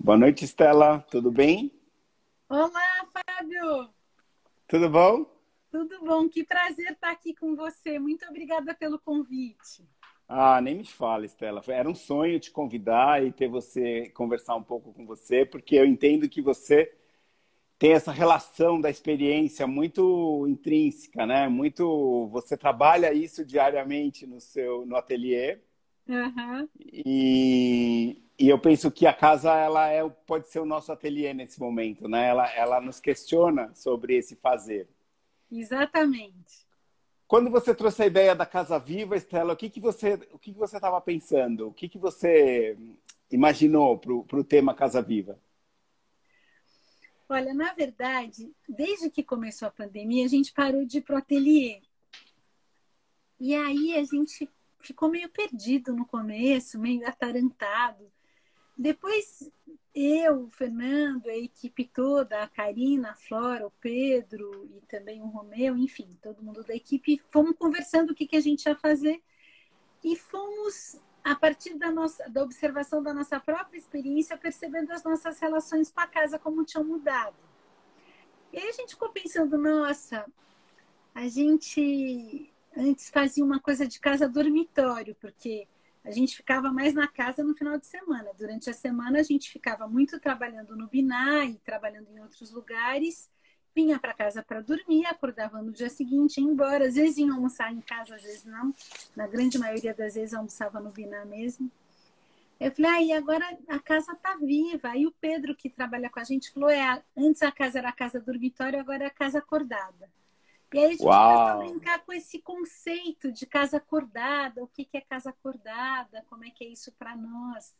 [0.00, 1.00] Boa noite, Estela.
[1.10, 1.72] Tudo bem?
[2.48, 3.90] Olá, Fábio.
[4.68, 5.26] Tudo bom?
[5.70, 6.28] Tudo bom.
[6.28, 7.98] Que prazer estar aqui com você.
[7.98, 9.84] Muito obrigada pelo convite.
[10.28, 11.60] Ah, nem me fala, Estela.
[11.66, 15.84] Era um sonho te convidar e ter você conversar um pouco com você, porque eu
[15.84, 16.94] entendo que você
[17.76, 21.48] tem essa relação da experiência muito intrínseca, né?
[21.48, 25.58] Muito, você trabalha isso diariamente no seu no ateliê.
[26.08, 26.68] Uhum.
[26.80, 31.60] E, e eu penso que a casa ela é, pode ser o nosso ateliê nesse
[31.60, 32.28] momento, né?
[32.28, 34.88] Ela, ela nos questiona sobre esse fazer.
[35.52, 36.66] Exatamente.
[37.26, 40.52] Quando você trouxe a ideia da Casa Viva, Estela, o que, que você o que,
[40.52, 41.68] que você estava pensando?
[41.68, 42.76] O que, que você
[43.30, 45.38] imaginou para o tema Casa Viva?
[47.28, 51.82] Olha, na verdade, desde que começou a pandemia, a gente parou de ir pro ateliê.
[53.38, 54.48] E aí a gente
[54.80, 58.10] ficou meio perdido no começo, meio atarantado.
[58.76, 59.50] Depois
[59.94, 65.26] eu, o Fernando, a equipe toda, a Karina, a Flora, o Pedro e também o
[65.26, 69.20] Romeu, enfim, todo mundo da equipe, fomos conversando o que, que a gente ia fazer
[70.02, 75.40] e fomos, a partir da, nossa, da observação da nossa própria experiência, percebendo as nossas
[75.40, 77.36] relações com a casa como tinham mudado.
[78.52, 80.24] E aí a gente ficou pensando, nossa,
[81.14, 85.66] a gente antes fazia uma coisa de casa dormitório, porque
[86.04, 88.30] a gente ficava mais na casa no final de semana.
[88.38, 93.30] Durante a semana a gente ficava muito trabalhando no Binar e trabalhando em outros lugares.
[93.74, 96.86] Vinha para casa para dormir, acordava no dia seguinte, ia embora.
[96.86, 98.74] Às vezes ia almoçar em casa, às vezes não.
[99.14, 101.70] Na grande maioria das vezes almoçava no Binar mesmo.
[102.58, 104.88] Eu falei, aí ah, agora a casa tá viva.
[104.88, 107.92] Aí o Pedro, que trabalha com a gente, falou: é, antes a casa era a
[107.92, 110.10] casa dormitório, agora é a casa acordada.
[110.72, 114.84] E aí a gente começa a brincar com esse conceito de casa acordada, o que,
[114.84, 117.74] que é casa acordada, como é que é isso para nós.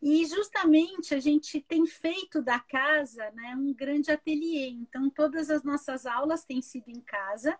[0.00, 4.68] E justamente a gente tem feito da casa né, um grande ateliê.
[4.68, 7.58] Então, todas as nossas aulas têm sido em casa.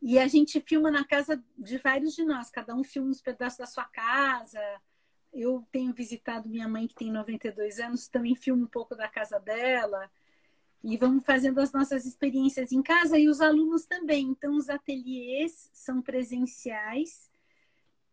[0.00, 3.58] E a gente filma na casa de vários de nós, cada um filma uns pedaços
[3.58, 4.60] da sua casa.
[5.32, 9.40] Eu tenho visitado minha mãe, que tem 92 anos, também filmo um pouco da casa
[9.40, 10.08] dela
[10.88, 14.28] e vamos fazendo as nossas experiências em casa e os alunos também.
[14.28, 17.28] Então, os ateliês são presenciais,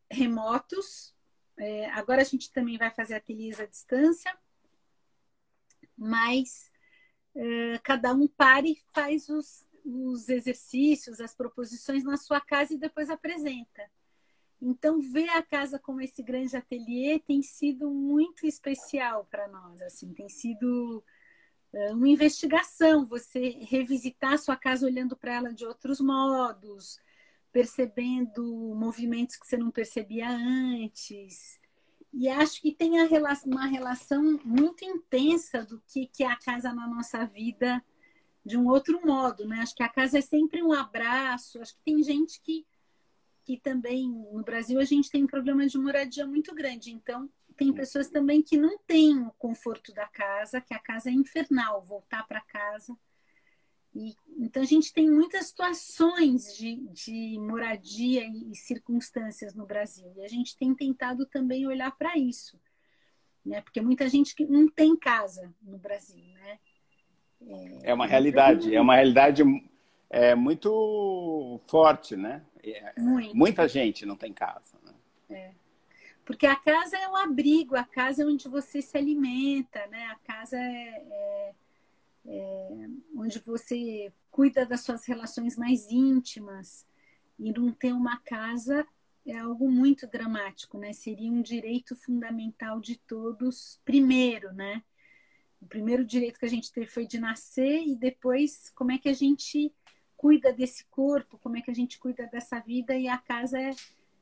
[0.09, 1.13] remotos.
[1.55, 4.35] É, agora a gente também vai fazer ateliês à distância,
[5.95, 6.71] mas
[7.35, 12.79] é, cada um para e faz os, os exercícios, as proposições na sua casa e
[12.79, 13.87] depois apresenta.
[14.59, 19.79] Então, ver a casa como esse grande ateliê tem sido muito especial para nós.
[19.83, 21.03] Assim, tem sido
[21.91, 26.99] uma investigação, você revisitar a sua casa olhando para ela de outros modos,
[27.51, 28.43] percebendo
[28.75, 31.59] movimentos que você não percebia antes.
[32.13, 32.91] E acho que tem
[33.45, 37.83] uma relação muito intensa do que, que é a casa na nossa vida
[38.45, 39.59] de um outro modo, né?
[39.61, 41.59] Acho que a casa é sempre um abraço.
[41.59, 42.65] Acho que tem gente que,
[43.45, 46.91] que também, no Brasil, a gente tem um problema de moradia muito grande.
[46.91, 51.13] Então, tem pessoas também que não têm o conforto da casa, que a casa é
[51.13, 52.97] infernal, voltar para casa.
[53.95, 60.11] E, então, a gente tem muitas situações de, de moradia e, e, circunstâncias no Brasil.
[60.15, 62.59] E a gente tem tentado também olhar para isso.
[63.45, 63.61] Né?
[63.61, 66.23] Porque muita gente que não tem casa no Brasil.
[66.25, 66.59] Né?
[67.47, 69.43] É, é uma realidade, é uma realidade
[70.09, 72.43] é, muito forte, né?
[72.63, 73.35] É, muito.
[73.35, 74.77] Muita gente não tem casa.
[74.83, 74.93] Né?
[75.29, 75.62] É.
[76.25, 80.05] Porque a casa é um abrigo, a casa é onde você se alimenta, né?
[80.05, 81.53] A casa é, é,
[82.25, 86.85] é onde você cuida das suas relações mais íntimas.
[87.37, 88.87] E não ter uma casa
[89.25, 90.93] é algo muito dramático, né?
[90.93, 94.83] Seria um direito fundamental de todos, primeiro, né?
[95.61, 99.09] O primeiro direito que a gente teve foi de nascer e depois como é que
[99.09, 99.73] a gente
[100.17, 103.71] cuida desse corpo, como é que a gente cuida dessa vida e a casa é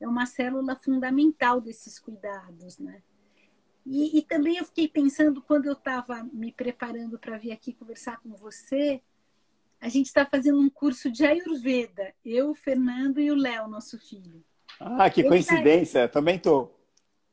[0.02, 3.02] é uma célula fundamental desses cuidados, né?
[3.84, 8.18] E, e também eu fiquei pensando, quando eu estava me preparando para vir aqui conversar
[8.20, 9.00] com você,
[9.80, 13.98] a gente está fazendo um curso de Ayurveda, eu, o Fernando e o Léo, nosso
[13.98, 14.44] filho.
[14.78, 16.12] Ah, que Ele tá coincidência, tá...
[16.12, 16.70] também tô.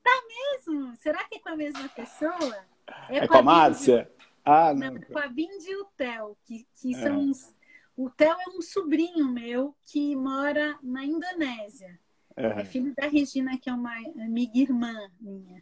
[0.03, 0.95] Tá mesmo?
[0.95, 2.65] Será que é com a mesma pessoa?
[3.09, 4.11] É, é com, a, a Márcia?
[4.43, 4.93] Ah, não.
[4.93, 5.01] não.
[5.01, 6.99] Com a Bindi e o Theo, que, que é.
[6.99, 7.55] são uns...
[7.95, 11.99] O Theo é um sobrinho meu que mora na Indonésia.
[12.39, 13.93] É filho da Regina, que é uma
[14.23, 15.61] amiga irmã minha.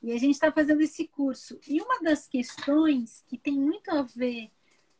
[0.00, 1.58] E a gente está fazendo esse curso.
[1.66, 4.50] E uma das questões que tem muito a ver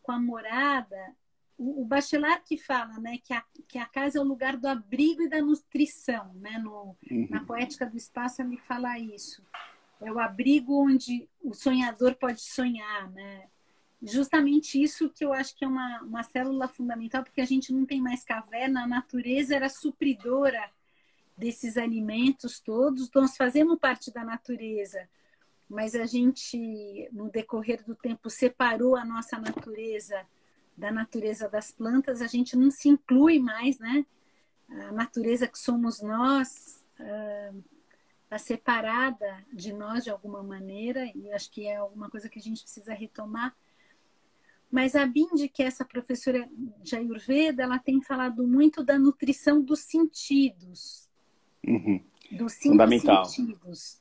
[0.02, 1.14] com a morada,
[1.56, 4.66] o, o Bachelard que fala né, que, a, que a casa é o lugar do
[4.66, 6.32] abrigo e da nutrição.
[6.34, 6.58] Né?
[6.58, 7.28] No, uhum.
[7.30, 9.42] Na Poética do Espaço ele fala isso.
[10.00, 13.46] é o abrigo onde o sonhador pode sonhar, né?
[14.04, 17.86] Justamente isso que eu acho que é uma, uma célula fundamental, porque a gente não
[17.86, 20.68] tem mais caverna, a natureza era supridora
[21.42, 25.08] desses alimentos todos, nós fazemos parte da natureza,
[25.68, 30.24] mas a gente, no decorrer do tempo, separou a nossa natureza
[30.76, 34.06] da natureza das plantas, a gente não se inclui mais, né?
[34.68, 36.80] A natureza que somos nós,
[38.22, 42.42] está separada de nós de alguma maneira, e acho que é alguma coisa que a
[42.42, 43.52] gente precisa retomar.
[44.70, 46.48] Mas a Bindi, que é essa professora
[46.82, 51.10] de Ayurveda, ela tem falado muito da nutrição dos sentidos.
[51.66, 52.02] Uhum.
[52.30, 53.24] Dos cinco Fundamental.
[53.24, 54.00] sentidos.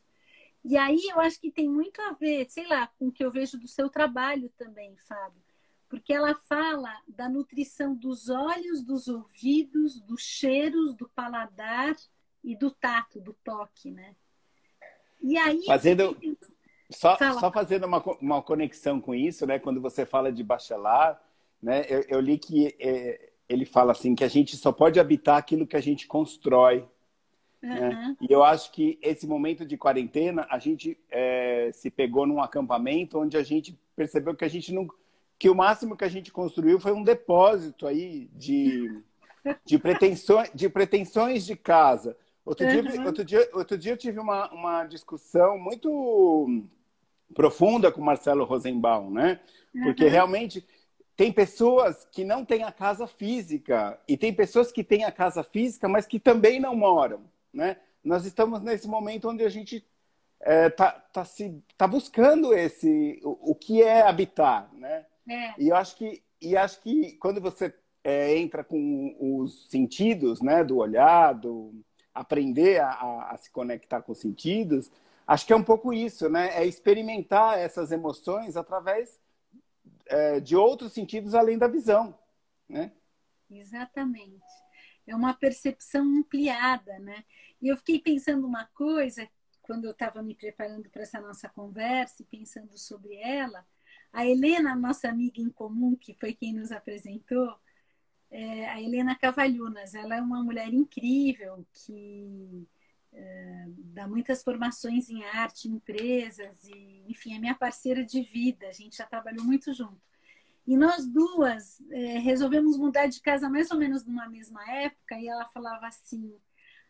[0.64, 3.32] E aí eu acho que tem muito a ver, sei lá, com o que eu
[3.32, 5.42] vejo do seu trabalho também, Fábio.
[5.90, 11.96] Porque ela fala da nutrição dos olhos, dos ouvidos, dos cheiros, do paladar
[12.44, 14.16] e do tato, do toque, né?
[15.22, 15.64] E aí.
[15.66, 16.18] Fazendo.
[16.90, 19.60] Só, só fazendo uma, uma conexão com isso, né?
[19.60, 21.22] Quando você fala de Bachelar,
[21.62, 21.86] né?
[21.90, 25.68] Eu, eu li que é, ele fala assim que a gente só pode habitar aquilo
[25.68, 26.88] que a gente constrói.
[27.62, 28.16] Né?
[28.20, 33.20] E eu acho que esse momento de quarentena, a gente é, se pegou num acampamento
[33.20, 34.88] onde a gente percebeu que a gente não.
[35.38, 39.02] que o máximo que a gente construiu foi um depósito aí de,
[39.64, 42.18] de, pretensões, de pretensões de casa.
[42.44, 42.82] Outro, uhum.
[42.82, 46.66] dia, outro, dia, outro dia eu tive uma, uma discussão muito
[47.36, 49.40] profunda com o Marcelo Rosenbaum, né?
[49.84, 50.10] Porque uhum.
[50.10, 50.66] realmente
[51.16, 55.44] tem pessoas que não têm a casa física e tem pessoas que têm a casa
[55.44, 57.22] física, mas que também não moram,
[57.54, 57.78] né?
[58.04, 59.86] Nós estamos nesse momento onde a gente
[60.40, 65.06] é, tá, tá, se, tá buscando esse o, o que é habitar, né?
[65.30, 65.54] É.
[65.58, 70.64] E eu acho que e acho que quando você é, entra com os sentidos, né,
[70.64, 71.72] do olhar, do,
[72.14, 74.92] aprender a, a, se conectar com os sentidos,
[75.28, 76.50] acho que é um pouco isso, né?
[76.56, 79.20] É experimentar essas emoções através
[80.08, 82.18] é, de outros sentidos além da visão,
[82.68, 82.92] né?
[83.50, 84.42] Exatamente.
[85.08, 87.24] É uma percepção ampliada, né?
[87.62, 89.28] E eu fiquei pensando uma coisa
[89.62, 93.66] quando eu estava me preparando para essa nossa conversa e pensando sobre ela.
[94.12, 97.56] A Helena, nossa amiga em comum, que foi quem nos apresentou,
[98.30, 99.94] é a Helena Cavalhunas.
[99.94, 102.68] Ela é uma mulher incrível que
[103.14, 108.68] é, dá muitas formações em arte, em empresas, e, enfim, é minha parceira de vida.
[108.68, 110.11] A gente já trabalhou muito junto.
[110.72, 115.28] E nós duas é, resolvemos mudar de casa mais ou menos numa mesma época, e
[115.28, 116.34] ela falava assim: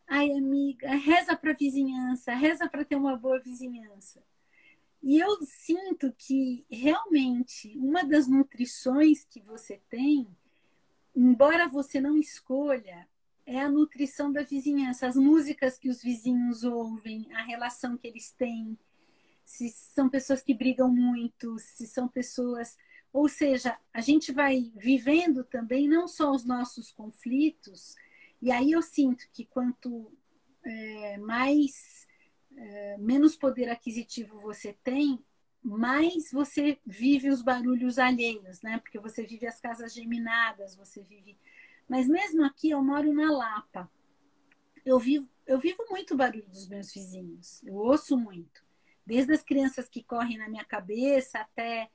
[0.07, 4.21] ai, amiga, reza para a vizinhança, reza para ter uma boa vizinhança.
[5.01, 10.27] E eu sinto que realmente uma das nutrições que você tem
[11.15, 13.07] embora você não escolha,
[13.45, 18.31] é a nutrição da vizinhança, as músicas que os vizinhos ouvem, a relação que eles
[18.31, 18.77] têm,
[19.43, 22.77] se são pessoas que brigam muito, se são pessoas.
[23.13, 27.95] Ou seja, a gente vai vivendo também não só os nossos conflitos,
[28.41, 30.11] e aí eu sinto que quanto
[30.63, 32.07] é, mais.
[32.53, 35.23] É, menos poder aquisitivo você tem,
[35.63, 38.79] mais você vive os barulhos alheios, né?
[38.79, 41.37] Porque você vive as casas geminadas, você vive.
[41.87, 43.89] Mas mesmo aqui, eu moro na Lapa.
[44.85, 47.63] Eu vivo, eu vivo muito barulho dos meus vizinhos.
[47.63, 48.63] Eu ouço muito.
[49.05, 51.89] Desde as crianças que correm na minha cabeça até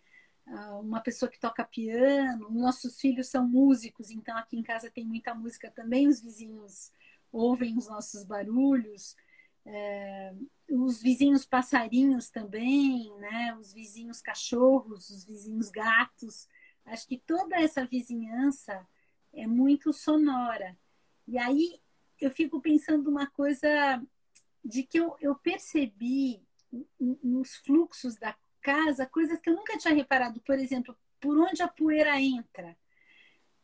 [0.47, 2.51] uma pessoa que toca piano.
[2.51, 6.07] Nossos filhos são músicos, então aqui em casa tem muita música também.
[6.07, 6.93] Os vizinhos
[7.33, 9.17] ouvem os nossos barulhos.
[9.65, 10.33] É,
[10.71, 13.57] os vizinhos passarinhos também, né?
[13.59, 16.49] Os vizinhos cachorros, os vizinhos gatos.
[16.85, 18.87] Acho que toda essa vizinhança
[19.33, 20.77] é muito sonora.
[21.27, 21.81] E aí
[22.21, 23.69] eu fico pensando uma coisa
[24.65, 26.41] de que eu, eu percebi
[26.99, 28.37] nos fluxos da
[28.67, 30.41] casa coisas que eu nunca tinha reparado.
[30.41, 32.77] Por exemplo, por onde a poeira entra.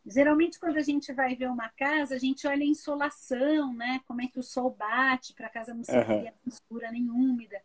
[0.06, 4.00] Geralmente, quando a gente vai ver uma casa, a gente olha a insolação, né?
[4.06, 6.22] Como é que o sol bate para a casa não ser uhum.
[6.22, 7.60] nem escura nem úmida.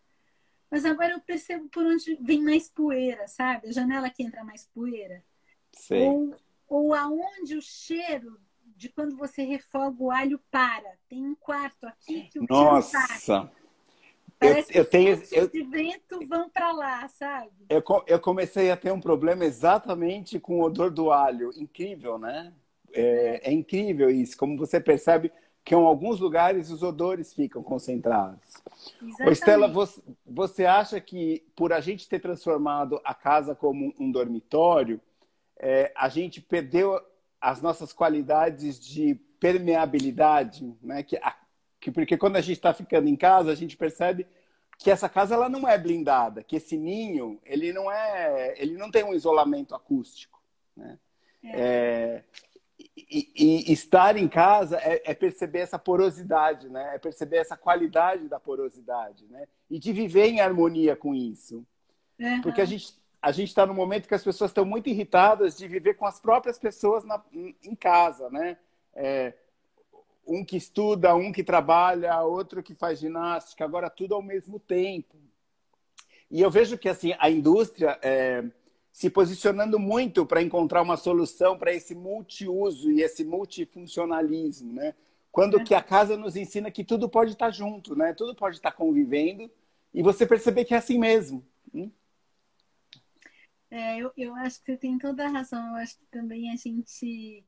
[0.69, 3.67] Mas agora eu percebo por onde vem mais poeira, sabe?
[3.67, 5.23] A janela que entra mais poeira.
[5.71, 6.01] Sei.
[6.01, 6.35] Ou,
[6.67, 8.39] ou aonde o cheiro
[8.75, 10.97] de quando você refoga o alho para.
[11.07, 13.51] Tem um quarto aqui que o Nossa.
[14.39, 17.51] Parece eu, eu tenho eu, de vento vão para lá, sabe?
[17.69, 21.51] Eu, eu comecei a ter um problema exatamente com o odor do alho.
[21.57, 22.53] Incrível, né?
[22.93, 24.37] É, é incrível isso.
[24.37, 25.31] Como você percebe
[25.67, 28.53] que em alguns lugares os odores ficam concentrados.
[29.19, 34.09] Ô, Estela, você, você acha que por a gente ter transformado a casa como um
[34.09, 35.01] dormitório,
[35.59, 37.01] é, a gente perdeu
[37.41, 41.03] as nossas qualidades de permeabilidade, né?
[41.03, 41.35] Que a,
[41.79, 44.27] que porque quando a gente está ficando em casa, a gente percebe
[44.77, 48.91] que essa casa ela não é blindada, que esse ninho ele não é, ele não
[48.91, 50.41] tem um isolamento acústico,
[50.75, 50.97] né?
[51.43, 51.61] É.
[51.61, 52.23] É,
[52.95, 56.95] e, e, estar em casa é, é, perceber essa porosidade, né?
[56.95, 59.47] É perceber essa qualidade da porosidade, né?
[59.69, 61.65] E de viver em harmonia com isso,
[62.19, 62.41] uhum.
[62.41, 65.67] porque a gente a gente está no momento que as pessoas estão muito irritadas de
[65.67, 68.57] viver com as próprias pessoas na, em casa, né?
[70.27, 75.15] Um que estuda, um que trabalha, outro que faz ginástica, agora tudo ao mesmo tempo.
[76.29, 78.43] E eu vejo que assim a indústria é,
[78.91, 84.93] se posicionando muito para encontrar uma solução para esse multiuso e esse multifuncionalismo, né?
[85.31, 85.63] Quando é.
[85.63, 88.13] que a casa nos ensina que tudo pode estar junto, né?
[88.13, 89.49] Tudo pode estar convivendo
[89.93, 91.45] e você perceber que é assim mesmo.
[91.73, 91.91] Hum?
[93.69, 95.63] É, eu, eu acho que você tem toda a razão.
[95.69, 97.43] Eu acho que também a gente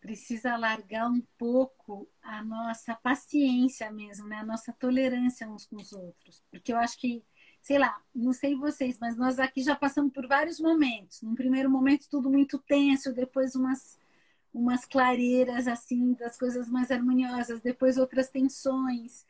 [0.00, 4.36] precisa largar um pouco a nossa paciência mesmo, né?
[4.36, 6.42] A nossa tolerância uns com os outros.
[6.50, 7.24] Porque eu acho que,
[7.60, 11.22] sei lá, não sei vocês, mas nós aqui já passamos por vários momentos.
[11.22, 13.98] Num primeiro momento tudo muito tenso, depois umas
[14.52, 19.26] umas clareiras assim das coisas mais harmoniosas, depois outras tensões.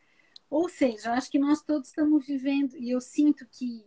[0.49, 3.85] Ou seja, eu acho que nós todos estamos vivendo e eu sinto que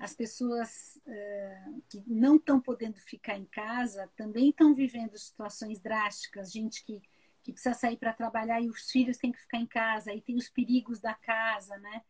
[0.00, 6.50] as pessoas uh, que não estão podendo ficar em casa também estão vivendo situações drásticas,
[6.50, 7.02] gente que,
[7.42, 10.36] que precisa sair para trabalhar e os filhos têm que ficar em casa, aí tem
[10.36, 12.02] os perigos da casa, né?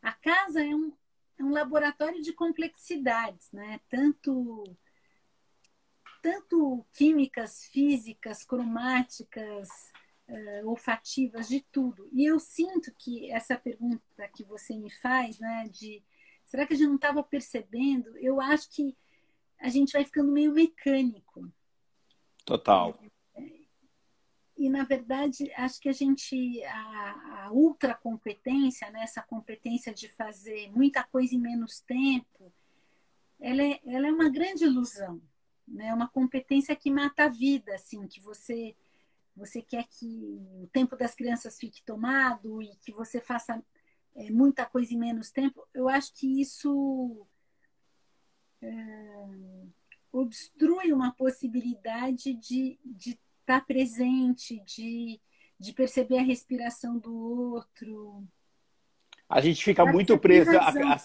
[0.00, 0.92] A casa é um,
[1.36, 3.80] é um laboratório de complexidades, né?
[3.90, 4.64] Tanto
[6.22, 9.68] tanto químicas, físicas, cromáticas,
[10.28, 12.08] uh, olfativas, de tudo.
[12.12, 16.00] E eu sinto que essa pergunta que você me faz, né, de
[16.52, 18.14] Será que a gente não estava percebendo?
[18.18, 18.94] Eu acho que
[19.58, 21.50] a gente vai ficando meio mecânico.
[22.44, 22.94] Total.
[24.58, 30.10] E, na verdade, acho que a gente, a, a ultra competência, né, essa competência de
[30.10, 32.52] fazer muita coisa em menos tempo,
[33.40, 35.22] ela é, ela é uma grande ilusão.
[35.66, 35.86] Né?
[35.86, 38.76] É uma competência que mata a vida, assim, que você
[39.34, 43.64] você quer que o tempo das crianças fique tomado e que você faça
[44.14, 47.26] é, muita coisa em menos tempo, eu acho que isso
[48.60, 49.26] é,
[50.12, 55.20] obstrui uma possibilidade de estar tá presente, de,
[55.58, 58.24] de perceber a respiração do outro.
[59.28, 61.00] A gente fica muito presa a, a,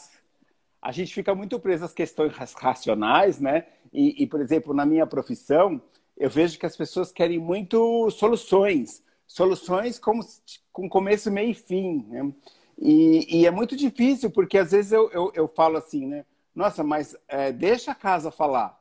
[0.82, 3.66] a, gente fica muito presa às questões racionais, né?
[3.94, 5.82] E, e, por exemplo, na minha profissão,
[6.18, 10.22] eu vejo que as pessoas querem muito soluções, soluções como
[10.74, 12.06] com começo, meio e fim.
[12.10, 12.34] Né?
[12.78, 16.26] E, e, é muito difícil, porque às vezes eu, eu, eu falo assim, né?
[16.54, 18.80] Nossa, mas é, deixa a casa falar.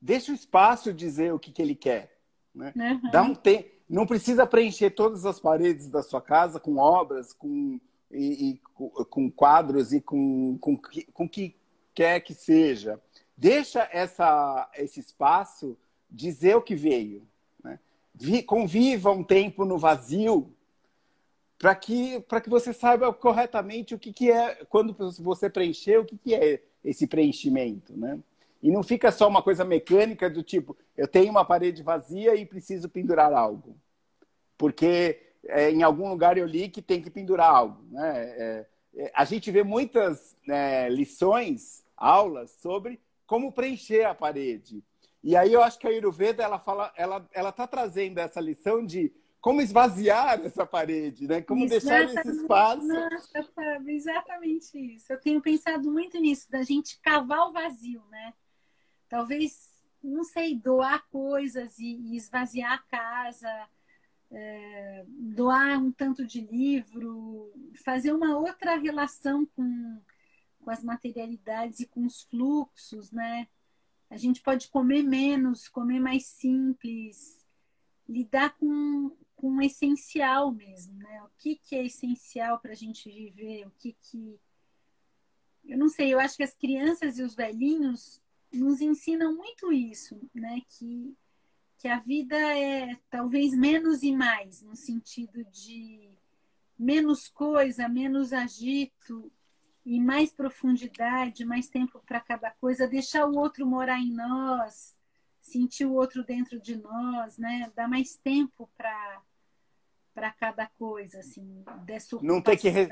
[0.00, 2.18] Deixa o espaço dizer o que, que ele quer.
[2.54, 2.72] Né?
[2.76, 3.10] Uhum.
[3.10, 3.70] Dá um tempo.
[3.88, 8.60] Não precisa preencher todas as paredes da sua casa com obras, com, e, e
[9.06, 10.78] com quadros e com, com,
[11.12, 11.56] com o que
[11.94, 13.00] quer que seja.
[13.36, 15.76] Deixa essa, esse espaço
[16.10, 17.26] dizer o que veio.
[17.64, 17.78] Né?
[18.46, 20.54] Conviva um tempo no vazio
[21.58, 26.16] para que, que você saiba corretamente o que, que é, quando você preencher, o que,
[26.16, 28.18] que é esse preenchimento, né?
[28.62, 32.44] E não fica só uma coisa mecânica do tipo, eu tenho uma parede vazia e
[32.44, 33.76] preciso pendurar algo.
[34.56, 37.84] Porque é, em algum lugar eu li que tem que pendurar algo.
[37.90, 38.12] Né?
[38.16, 44.82] É, é, a gente vê muitas né, lições, aulas sobre como preencher a parede.
[45.22, 48.84] E aí eu acho que a Ayurveda ela fala, ela ela está trazendo essa lição
[48.84, 49.12] de
[49.48, 51.40] como esvaziar essa parede, né?
[51.40, 52.86] Como exatamente, deixar esse espaço.
[52.86, 55.10] Nossa, Fábio, exatamente isso.
[55.10, 58.34] Eu tenho pensado muito nisso, da gente cavar o vazio, né?
[59.08, 59.72] Talvez,
[60.04, 63.68] não sei, doar coisas e, esvaziar a casa,
[64.30, 67.50] é, doar um tanto de livro,
[67.82, 69.98] fazer uma outra relação com,
[70.60, 73.48] com as materialidades e com os fluxos, né?
[74.10, 77.42] A gente pode comer menos, comer mais simples,
[78.06, 81.22] lidar com, com o essencial mesmo, né?
[81.22, 84.38] O que, que é essencial para a gente viver, o que que...
[85.64, 88.20] Eu não sei, eu acho que as crianças e os velhinhos
[88.52, 90.60] nos ensinam muito isso, né?
[90.68, 91.16] Que,
[91.78, 96.10] que a vida é talvez menos e mais, no sentido de
[96.76, 99.30] menos coisa, menos agito
[99.86, 104.96] e mais profundidade, mais tempo para cada coisa, deixar o outro morar em nós,
[105.40, 107.70] sentir o outro dentro de nós, né?
[107.76, 109.22] Dar mais tempo para
[110.18, 112.88] para cada coisa, assim, dessa não ter que re...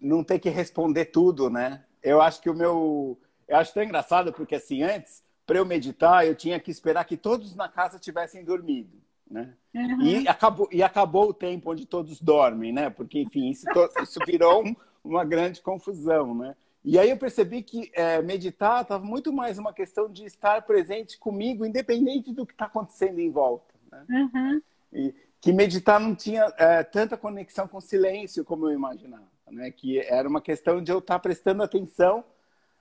[0.00, 1.84] não ter que responder tudo, né?
[2.00, 3.18] Eu acho que o meu,
[3.48, 7.16] eu acho tão engraçado porque assim antes para eu meditar eu tinha que esperar que
[7.16, 8.96] todos na casa tivessem dormido,
[9.28, 9.52] né?
[9.74, 10.02] Uhum.
[10.02, 12.88] E acabou e acabou o tempo onde todos dormem, né?
[12.88, 13.66] Porque enfim isso,
[14.00, 16.54] isso virou um, uma grande confusão, né?
[16.84, 21.18] E aí eu percebi que é, meditar estava muito mais uma questão de estar presente
[21.18, 23.74] comigo, independente do que está acontecendo em volta.
[23.90, 24.06] Né?
[24.08, 24.62] Uhum.
[24.92, 29.70] E que meditar não tinha é, tanta conexão com o silêncio como eu imaginava, né?
[29.70, 32.24] Que era uma questão de eu estar prestando atenção,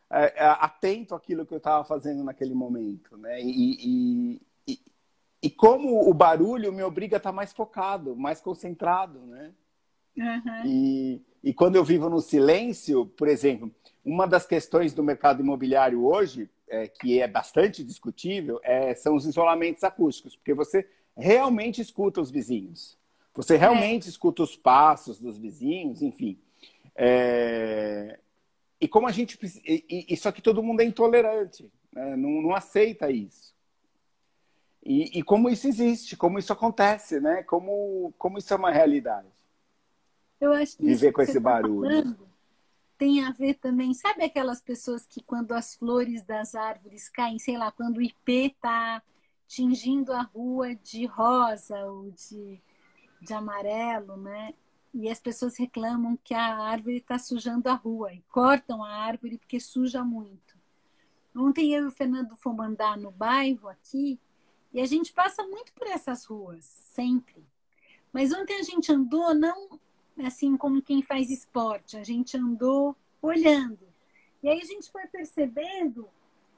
[0.09, 3.41] é, é atento àquilo que eu estava fazendo naquele momento, né?
[3.41, 4.79] E, e, e,
[5.43, 9.51] e, como o barulho me obriga a estar mais focado, mais concentrado, né?
[10.17, 10.65] Uhum.
[10.65, 13.71] E, e quando eu vivo no silêncio, por exemplo,
[14.03, 19.25] uma das questões do mercado imobiliário hoje, é, que é bastante discutível, é, são os
[19.25, 22.97] isolamentos acústicos, porque você realmente escuta os vizinhos.
[23.33, 23.57] Você é.
[23.57, 24.09] realmente é.
[24.09, 26.37] escuta os passos dos vizinhos, enfim.
[26.95, 28.19] É...
[28.79, 29.37] E como a gente.
[30.17, 32.15] Só que todo mundo é intolerante, né?
[32.15, 33.55] não, não aceita isso.
[34.83, 37.43] E, e, como isso existe, como isso acontece, né?
[37.43, 39.27] Como, como isso é uma realidade.
[40.39, 41.89] Eu acho que Viver com esse tá barulho.
[41.89, 42.29] Falando,
[42.97, 47.57] tem a ver também, sabe aquelas pessoas que quando as flores das árvores caem, sei
[47.57, 49.01] lá, quando o ipê está
[49.47, 52.61] tingindo a rua de rosa ou de,
[53.21, 54.53] de amarelo, né?
[54.93, 59.37] E as pessoas reclamam que a árvore está sujando a rua e cortam a árvore
[59.37, 60.57] porque suja muito.
[61.35, 64.19] Ontem eu e o Fernando fomos andar no bairro aqui
[64.73, 67.45] e a gente passa muito por essas ruas, sempre.
[68.11, 69.79] Mas ontem a gente andou não
[70.25, 73.87] assim como quem faz esporte, a gente andou olhando.
[74.41, 76.09] E aí a gente foi percebendo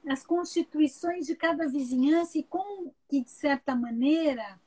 [0.06, 4.60] as constituições de cada vizinhança e como que, de certa maneira,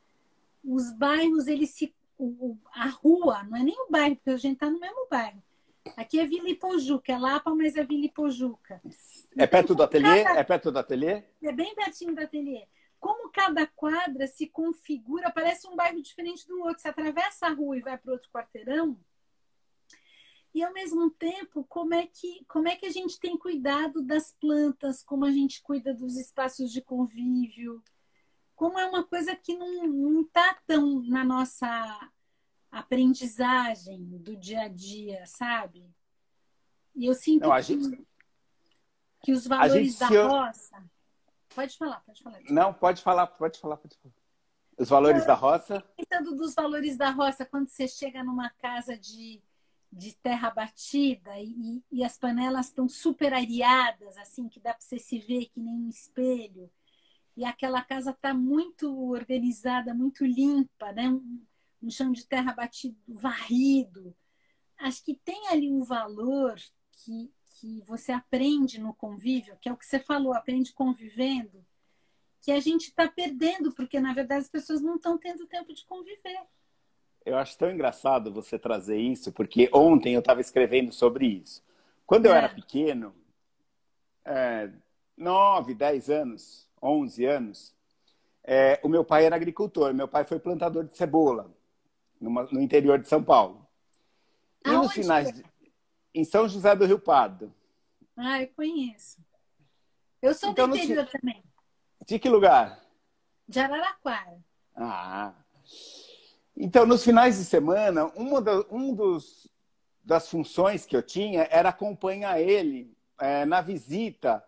[0.63, 1.93] os bairros, eles se.
[2.17, 5.41] O, a rua, não é nem o bairro, porque a gente está no mesmo bairro.
[5.97, 8.81] Aqui é Vila Ipojuca, é Lapa, mas é Vila Ipojuca.
[9.35, 10.23] É perto do ateliê?
[10.23, 10.39] Cada...
[10.39, 11.23] É perto do ateliê?
[11.41, 12.65] É bem pertinho do ateliê
[13.03, 16.81] como cada quadra se configura, parece um bairro diferente do outro.
[16.81, 18.97] Você atravessa a rua e vai para outro quarteirão.
[20.53, 24.31] E ao mesmo tempo, como é que como é que a gente tem cuidado das
[24.39, 27.83] plantas, como a gente cuida dos espaços de convívio,
[28.55, 32.09] como é uma coisa que não está tão na nossa
[32.71, 35.91] aprendizagem do dia a dia, sabe?
[36.95, 38.07] E eu sinto não, que, gente...
[39.23, 40.83] que os valores da roça
[41.55, 42.39] Pode falar, pode falar.
[42.49, 44.13] Não, pode falar, pode falar, pode falar.
[44.77, 45.83] Os valores Eu, da roça?
[45.95, 49.41] Pensando dos valores da roça, quando você chega numa casa de,
[49.93, 54.97] de terra batida e, e as panelas estão super areadas, assim, que dá para você
[54.97, 56.69] se ver que nem um espelho,
[57.35, 61.09] e aquela casa está muito organizada, muito limpa, né?
[61.09, 61.43] Um,
[61.81, 64.15] um chão de terra batido, varrido.
[64.77, 66.59] Acho que tem ali um valor
[66.91, 71.65] que, que você aprende no convívio, que é o que você falou, aprende convivendo,
[72.41, 75.85] que a gente está perdendo, porque na verdade as pessoas não estão tendo tempo de
[75.85, 76.45] conviver.
[77.25, 81.63] Eu acho tão engraçado você trazer isso, porque ontem eu estava escrevendo sobre isso.
[82.05, 82.37] Quando eu é.
[82.37, 83.13] era pequeno,
[84.25, 84.69] é,
[85.17, 87.75] 9, 10 anos, 11 anos,
[88.43, 89.93] é, o meu pai era agricultor.
[89.93, 91.49] Meu pai foi plantador de cebola
[92.19, 93.65] numa, no interior de São Paulo.
[94.65, 95.43] E Aonde nos finais de
[96.13, 97.53] em São José do Rio Pardo.
[98.15, 99.17] Ah, eu conheço.
[100.21, 101.09] Eu sou então, do interior no...
[101.09, 101.43] também.
[102.05, 102.79] De que lugar?
[103.47, 104.37] De Araraquara.
[104.75, 105.33] Ah.
[106.55, 109.47] Então, nos finais de semana, uma da, um dos,
[110.03, 114.43] das funções que eu tinha era acompanhar ele é, na visita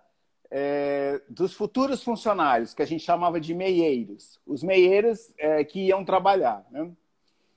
[0.51, 4.39] é, dos futuros funcionários, que a gente chamava de meieiros.
[4.45, 6.65] Os meieiros é, que iam trabalhar.
[6.69, 6.81] Né?
[6.81, 6.95] Uhum.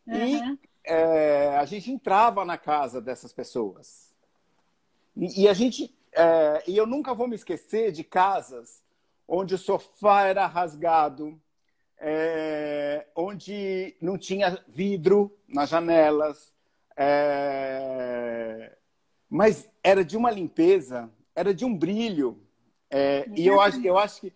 [0.09, 4.15] E é, a gente entrava na casa dessas pessoas.
[5.17, 5.95] E, e a gente.
[6.13, 8.83] É, e eu nunca vou me esquecer de casas
[9.27, 11.39] onde o sofá era rasgado,
[12.01, 16.53] é, onde não tinha vidro nas janelas,
[16.97, 18.77] é,
[19.29, 22.41] mas era de uma limpeza, era de um brilho.
[22.91, 24.33] É, e eu acho, eu acho que,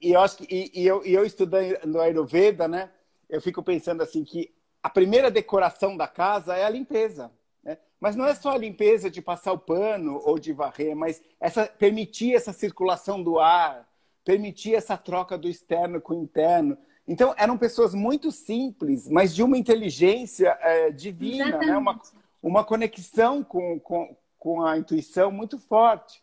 [0.00, 2.90] e eu acho que, e, e eu, e eu estudando Ayurveda, né?
[3.28, 7.32] Eu fico pensando assim que a primeira decoração da casa é a limpeza.
[7.62, 7.78] Né?
[7.98, 11.66] Mas não é só a limpeza de passar o pano ou de varrer, mas essa,
[11.66, 13.88] permitir essa circulação do ar,
[14.24, 16.76] permitir essa troca do externo com o interno.
[17.06, 21.76] Então, eram pessoas muito simples, mas de uma inteligência é, divina, né?
[21.76, 22.00] uma,
[22.42, 26.22] uma conexão com, com, com a intuição muito forte.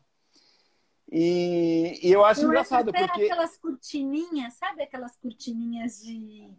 [1.12, 6.50] E, e eu acho eu engraçado porque aquelas cortininhas, sabe aquelas cortininhas de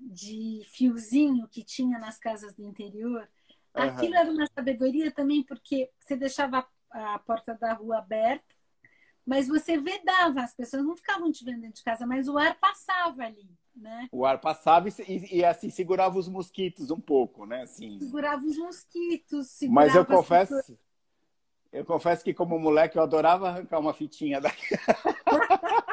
[0.00, 3.28] de fiozinho que tinha nas casas do interior.
[3.74, 3.82] Uhum.
[3.82, 8.54] Aquilo era uma sabedoria também, porque você deixava a porta da rua aberta,
[9.26, 12.58] Mas você vedava, as pessoas não ficavam te vendo dentro de casa, mas o ar
[12.58, 14.08] passava ali, né?
[14.10, 17.62] O ar passava e, e assim segurava os mosquitos um pouco, né?
[17.62, 17.98] Assim.
[17.98, 19.48] Segurava os mosquitos.
[19.48, 20.78] Segurava mas eu confesso,
[21.72, 24.74] eu confesso que como moleque eu adorava arrancar uma fitinha daqui.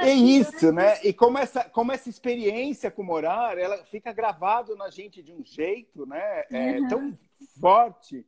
[0.00, 1.00] é isso, né?
[1.04, 5.44] E como essa, como essa experiência com morar, ela fica gravado na gente de um
[5.44, 6.44] jeito, né?
[6.50, 6.88] É, uhum.
[6.88, 7.18] Tão
[7.60, 8.26] forte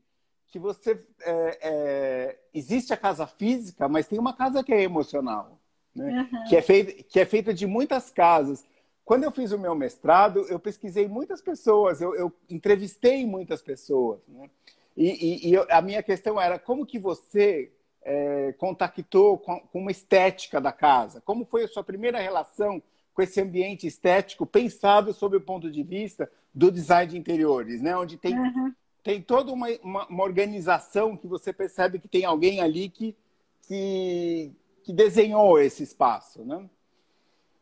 [0.57, 5.61] que você é, é, existe a casa física, mas tem uma casa que é emocional,
[5.95, 6.27] né?
[6.33, 6.45] Uhum.
[6.49, 8.64] Que é feita que é feita de muitas casas.
[9.05, 14.21] Quando eu fiz o meu mestrado, eu pesquisei muitas pessoas, eu, eu entrevistei muitas pessoas,
[14.27, 14.49] né?
[14.97, 17.71] E, e, e eu, a minha questão era como que você
[18.03, 21.21] é, contactou com, com uma estética da casa?
[21.21, 25.83] Como foi a sua primeira relação com esse ambiente estético pensado sob o ponto de
[25.83, 27.95] vista do design de interiores, né?
[27.95, 28.73] Onde tem, uhum.
[29.07, 33.16] Tem toda uma, uma, uma, organização que você percebe que tem alguém ali que,
[33.62, 34.51] que,
[34.83, 36.69] que desenhou esse espaço, né?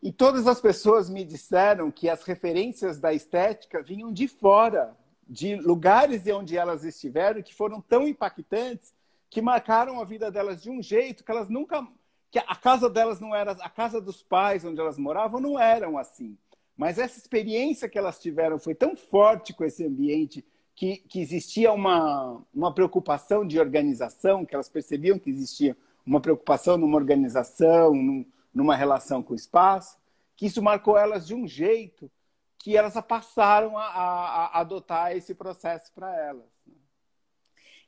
[0.02, 4.96] E todas as pessoas me disseram que as referências da estética vinham de fora,
[5.28, 8.94] de lugares de onde elas estiveram, que foram tão impactantes
[9.28, 11.86] que marcaram a vida delas de um jeito que elas nunca
[12.30, 15.98] que a casa delas não era a casa dos pais onde elas moravam não eram
[15.98, 16.38] assim.
[16.74, 20.42] Mas essa experiência que elas tiveram foi tão forte com esse ambiente
[20.74, 26.76] que, que existia uma, uma preocupação de organização, que elas percebiam que existia uma preocupação
[26.76, 29.98] numa organização, num, numa relação com o espaço,
[30.36, 32.10] que isso marcou elas de um jeito
[32.58, 36.54] que elas passaram a, a, a adotar esse processo para elas.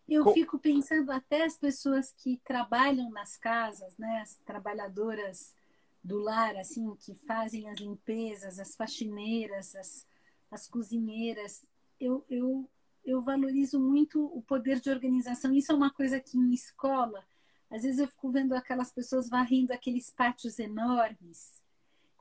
[0.09, 0.33] Eu Com...
[0.33, 5.55] fico pensando até as pessoas que trabalham nas casas, né, as trabalhadoras
[6.03, 10.07] do lar, assim, que fazem as limpezas, as faxineiras, as,
[10.51, 11.67] as cozinheiras.
[11.99, 12.69] Eu, eu,
[13.07, 15.55] eu valorizo muito o poder de organização.
[15.55, 17.25] Isso é uma coisa que em escola,
[17.71, 21.63] às vezes eu fico vendo aquelas pessoas varrendo aqueles pátios enormes.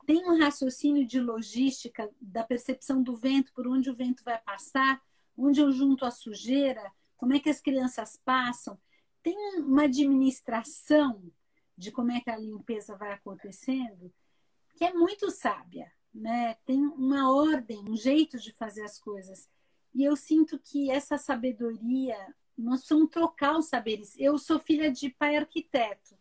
[0.06, 5.02] Tem um raciocínio de logística da percepção do vento, por onde o vento vai passar,
[5.38, 8.78] onde eu junto a sujeira como é que as crianças passam.
[9.24, 11.24] Tem uma administração
[11.78, 14.14] de como é que a limpeza vai acontecendo
[14.76, 16.56] que é muito sábia, né?
[16.66, 19.50] Tem uma ordem, um jeito de fazer as coisas.
[19.96, 22.18] E eu sinto que essa sabedoria,
[22.58, 24.14] nós precisamos trocar os saberes.
[24.20, 26.18] Eu sou filha de pai arquiteto.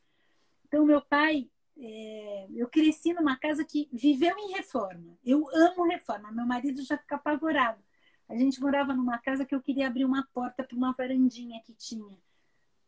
[0.65, 5.19] Então, meu pai, é, eu cresci numa casa que viveu em reforma.
[5.25, 6.31] Eu amo reforma.
[6.31, 7.83] Meu marido já fica apavorado.
[8.29, 11.75] A gente morava numa casa que eu queria abrir uma porta para uma varandinha que
[11.75, 12.17] tinha.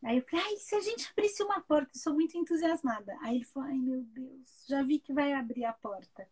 [0.04, 3.16] Aí eu falei, ai, se a gente abrisse uma porta, eu sou muito entusiasmada.
[3.22, 6.28] Aí ele falou, ai meu Deus, já vi que vai abrir a porta.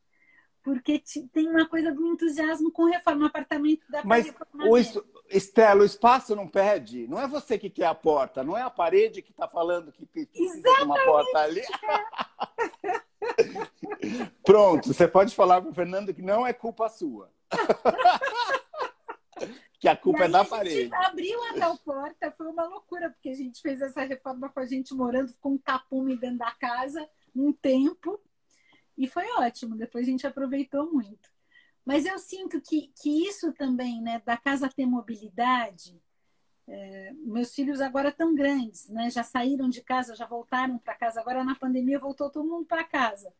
[0.64, 1.00] Porque
[1.30, 4.78] tem uma coisa do entusiasmo com reforma, apartamento da Mas, o
[5.28, 7.06] Estela, o espaço não pede.
[7.06, 10.06] Não é você que quer a porta, não é a parede que está falando que
[10.06, 10.78] precisa Exatamente.
[10.78, 11.60] de uma porta ali.
[14.42, 17.30] Pronto, você pode falar para o Fernando que não é culpa sua.
[19.78, 20.88] que a culpa é da parede.
[20.94, 24.66] abriu a tal porta, foi uma loucura, porque a gente fez essa reforma com a
[24.66, 28.18] gente morando com um tapume dentro da casa um tempo.
[28.96, 31.30] E foi ótimo, depois a gente aproveitou muito.
[31.84, 36.00] Mas eu sinto que, que isso também, né, da casa ter mobilidade,
[36.66, 41.20] é, meus filhos agora estão grandes, né, já saíram de casa, já voltaram para casa.
[41.20, 43.32] Agora na pandemia voltou todo mundo para casa.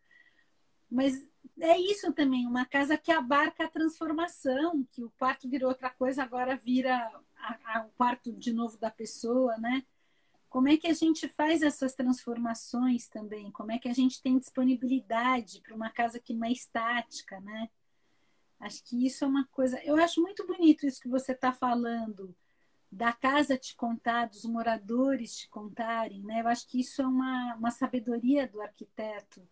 [0.90, 1.26] Mas
[1.60, 6.22] é isso também, uma casa que abarca a transformação, que o quarto virou outra coisa,
[6.22, 7.10] agora vira
[7.84, 9.84] o quarto de novo da pessoa, né?
[10.54, 13.50] Como é que a gente faz essas transformações também?
[13.50, 17.68] Como é que a gente tem disponibilidade para uma casa que não é estática, né?
[18.60, 19.82] Acho que isso é uma coisa.
[19.82, 22.32] Eu acho muito bonito isso que você está falando,
[22.88, 26.42] da casa te contar, dos moradores te contarem, né?
[26.42, 29.42] Eu acho que isso é uma, uma sabedoria do arquiteto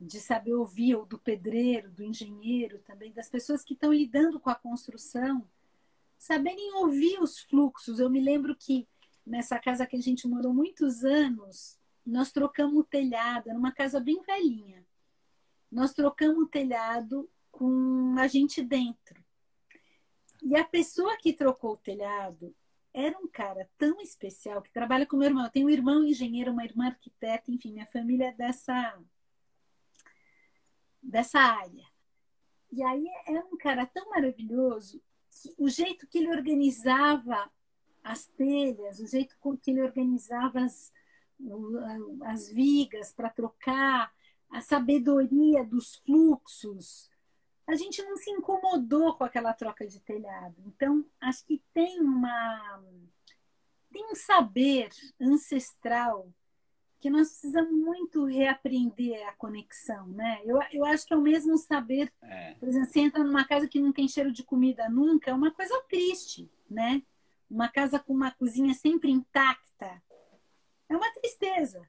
[0.00, 4.48] de saber ouvir, ou do pedreiro, do engenheiro também, das pessoas que estão lidando com
[4.48, 5.46] a construção,
[6.16, 7.98] saberem ouvir os fluxos.
[8.00, 8.88] Eu me lembro que
[9.26, 13.98] nessa casa que a gente morou muitos anos, nós trocamos o telhado, era uma casa
[13.98, 14.84] bem velhinha.
[15.70, 19.24] Nós trocamos o telhado com a gente dentro.
[20.42, 22.54] E a pessoa que trocou o telhado
[22.92, 25.44] era um cara tão especial que trabalha com meu irmão.
[25.44, 29.00] Eu tenho um irmão engenheiro, uma irmã arquiteta, enfim, minha família é dessa
[31.02, 31.84] dessa área.
[32.70, 37.50] E aí é um cara tão maravilhoso que o jeito que ele organizava
[38.04, 40.92] as telhas, o jeito que ele organizava as,
[42.26, 44.12] as vigas para trocar,
[44.50, 47.10] a sabedoria dos fluxos.
[47.66, 50.54] A gente não se incomodou com aquela troca de telhado.
[50.66, 52.84] Então, acho que tem uma
[53.90, 54.90] tem um um saber
[55.20, 56.28] ancestral
[57.00, 60.40] que nós precisamos muito reaprender a conexão, né?
[60.44, 62.12] Eu, eu acho que é o mesmo saber.
[62.22, 62.54] É.
[62.54, 65.50] Por exemplo, você entra numa casa que não tem cheiro de comida nunca, é uma
[65.50, 67.02] coisa triste, né?
[67.50, 70.02] Uma casa com uma cozinha sempre intacta
[70.88, 71.88] é uma tristeza.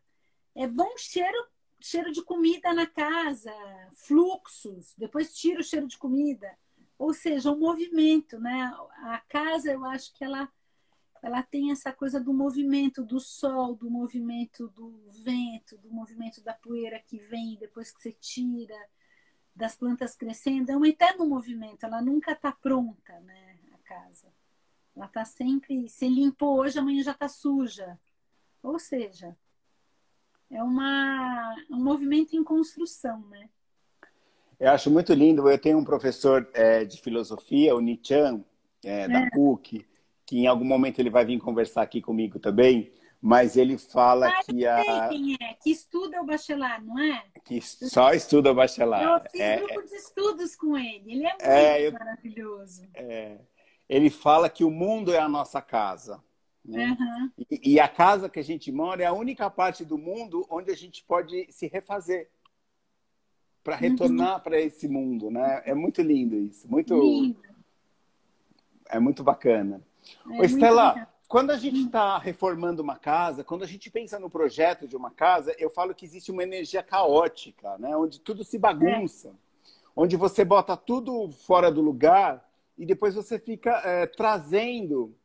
[0.53, 1.37] É bom cheiro,
[1.79, 3.53] cheiro de comida na casa,
[3.93, 6.57] fluxos, depois tira o cheiro de comida.
[6.97, 8.73] Ou seja, o movimento, né?
[9.03, 10.49] A casa, eu acho que ela
[11.21, 16.53] ela tem essa coisa do movimento do sol, do movimento do vento, do movimento da
[16.53, 18.77] poeira que vem depois que você tira,
[19.55, 20.71] das plantas crescendo.
[20.71, 23.57] É um eterno movimento, ela nunca está pronta, né?
[23.73, 24.31] A casa.
[24.95, 25.87] Ela está sempre.
[25.89, 27.99] Se limpou hoje, amanhã já está suja.
[28.63, 29.35] Ou seja,
[30.49, 33.49] é uma, um movimento em construção, né?
[34.59, 35.49] Eu acho muito lindo.
[35.49, 38.43] Eu tenho um professor é, de filosofia, o Nichan,
[38.83, 39.29] é, da é.
[39.31, 39.85] PUC,
[40.25, 44.43] que em algum momento ele vai vir conversar aqui comigo também, mas ele fala ah,
[44.43, 45.09] que a.
[45.09, 45.53] Quem é?
[45.55, 47.23] Que estuda o bacharel, não é?
[47.43, 49.13] Que só estuda o bacharel.
[49.13, 51.11] Eu fiz é, grupo de estudos com ele.
[51.11, 52.87] Ele é, é muito maravilhoso.
[52.93, 53.37] É.
[53.87, 56.23] Ele fala que o mundo é a nossa casa.
[56.63, 56.97] Né?
[56.99, 57.31] Uhum.
[57.51, 60.71] E, e, a casa que a gente mora é a única parte do mundo onde
[60.71, 62.27] a gente pode se refazer
[63.63, 64.39] para retornar uhum.
[64.41, 65.61] para esse mundo, né?
[65.65, 67.39] É muito lindo isso, muito lindo.
[68.87, 69.81] é muito bacana.
[70.31, 74.29] É Ô, Estela, quando a gente está reformando uma casa, quando a gente pensa no
[74.29, 77.97] projeto de uma casa, eu falo que existe uma energia caótica, né?
[77.97, 79.31] Onde tudo se bagunça, é.
[79.95, 82.44] onde você bota tudo fora do lugar
[82.77, 85.15] e depois você fica é, trazendo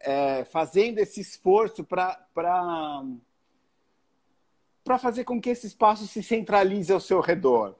[0.00, 2.18] é, fazendo esse esforço para
[4.84, 7.76] para fazer com que esse espaço se centralize ao seu redor.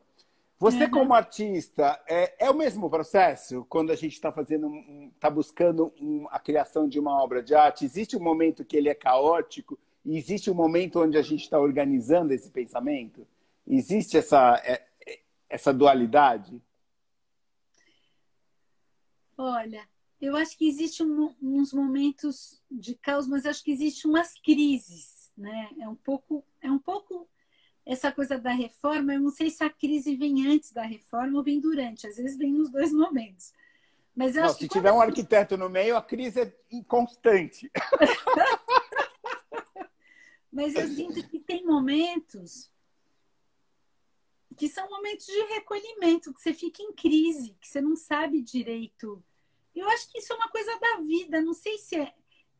[0.63, 0.91] Você, uhum.
[0.91, 4.71] como artista, é, é o mesmo processo quando a gente está fazendo,
[5.13, 7.85] está buscando um, a criação de uma obra de arte?
[7.85, 11.59] Existe um momento que ele é caótico e existe um momento onde a gente está
[11.59, 13.27] organizando esse pensamento?
[13.67, 14.83] Existe essa, é,
[15.51, 16.63] essa dualidade?
[19.37, 19.87] Olha,
[20.21, 25.33] eu acho que existem um, uns momentos de caos, mas acho que existem umas crises,
[25.37, 25.71] né?
[25.81, 27.29] É um pouco, é um pouco
[27.85, 29.15] essa coisa da reforma.
[29.15, 32.07] Eu não sei se a crise vem antes da reforma ou vem durante.
[32.07, 33.53] Às vezes vem nos dois momentos.
[34.15, 37.71] Mas eu não, se tiver um arquiteto no meio, a crise é inconstante.
[40.53, 42.71] mas eu sinto que tem momentos
[44.53, 49.23] que são momentos de recolhimento, que você fica em crise, que você não sabe direito
[49.75, 51.41] eu acho que isso é uma coisa da vida.
[51.41, 52.13] Não sei se é,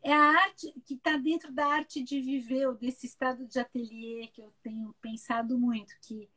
[0.03, 4.29] é a arte que está dentro da arte de viver, ou desse estado de ateliê
[4.29, 6.29] que eu tenho pensado muito, que,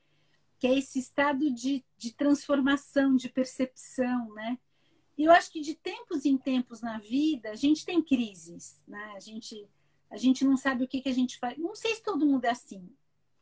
[0.59, 4.57] que é esse estado de, de transformação, de percepção, né?
[5.17, 9.13] Eu acho que de tempos em tempos na vida, a gente tem crises, né?
[9.15, 9.65] A gente,
[10.09, 11.57] a gente não sabe o que, que a gente faz.
[11.57, 12.89] Não sei se todo mundo é assim.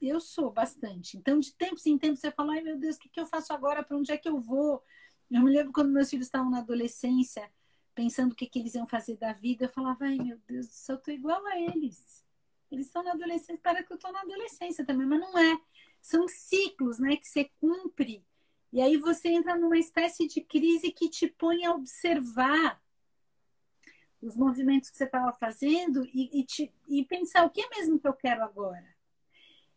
[0.06, 1.18] Eu sou bastante.
[1.18, 3.54] Então, de tempos em tempos, você fala: ai meu Deus, o que, que eu faço
[3.54, 3.84] agora?
[3.84, 4.84] Para onde é que eu vou?
[5.32, 7.50] Eu me lembro quando meus filhos estavam na adolescência,
[7.96, 10.98] pensando o que, que eles iam fazer da vida, eu falava, ai meu Deus eu
[10.98, 12.24] tô igual a eles.
[12.70, 15.58] Eles estão na adolescência, parece que eu estou na adolescência também, mas não é.
[16.02, 18.26] São ciclos né, que você cumpre.
[18.72, 22.82] E aí você entra numa espécie de crise que te põe a observar
[24.22, 28.00] os movimentos que você estava fazendo e, e, te, e pensar o que é mesmo
[28.00, 28.93] que eu quero agora.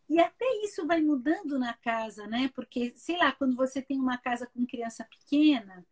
[0.09, 2.51] E até isso vai mudando na casa, né?
[2.55, 5.85] Porque, sei lá, quando você tem uma casa com criança pequena,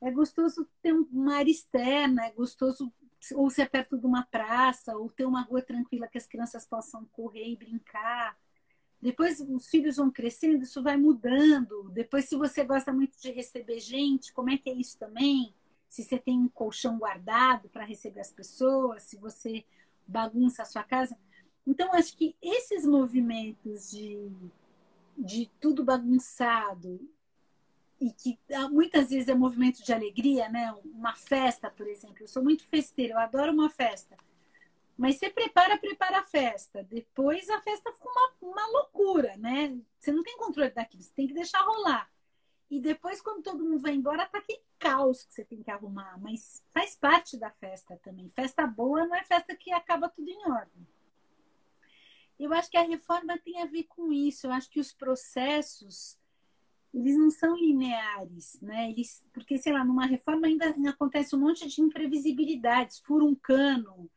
[0.00, 2.92] é gostoso ter uma área externa, é gostoso
[3.34, 7.04] ou ser perto de uma praça, ou ter uma rua tranquila que as crianças possam
[7.06, 8.38] correr e brincar.
[9.00, 11.90] Depois os filhos vão crescendo, isso vai mudando.
[11.90, 15.54] Depois, se você gosta muito de receber gente, como é que é isso também?
[15.88, 19.64] Se você tem um colchão guardado para receber as pessoas, se você
[20.06, 21.16] bagunça a sua casa.
[21.68, 24.32] Então, acho que esses movimentos de,
[25.18, 26.98] de tudo bagunçado
[28.00, 30.74] e que ah, muitas vezes é movimento de alegria, né?
[30.94, 32.16] Uma festa, por exemplo.
[32.20, 34.16] Eu sou muito festeira, eu adoro uma festa.
[34.96, 36.82] Mas você prepara, prepara a festa.
[36.84, 39.78] Depois a festa fica uma, uma loucura, né?
[40.00, 42.10] Você não tem controle daquilo, você tem que deixar rolar.
[42.70, 46.18] E depois, quando todo mundo vai embora, tá aquele caos que você tem que arrumar.
[46.18, 48.30] Mas faz parte da festa também.
[48.30, 50.88] Festa boa não é festa que acaba tudo em ordem.
[52.38, 54.46] Eu acho que a reforma tem a ver com isso.
[54.46, 56.18] Eu acho que os processos
[56.92, 58.90] eles não são lineares, né?
[58.90, 63.00] Eles, porque sei lá, numa reforma ainda acontece um monte de imprevisibilidades.
[63.00, 64.10] Fura um cano,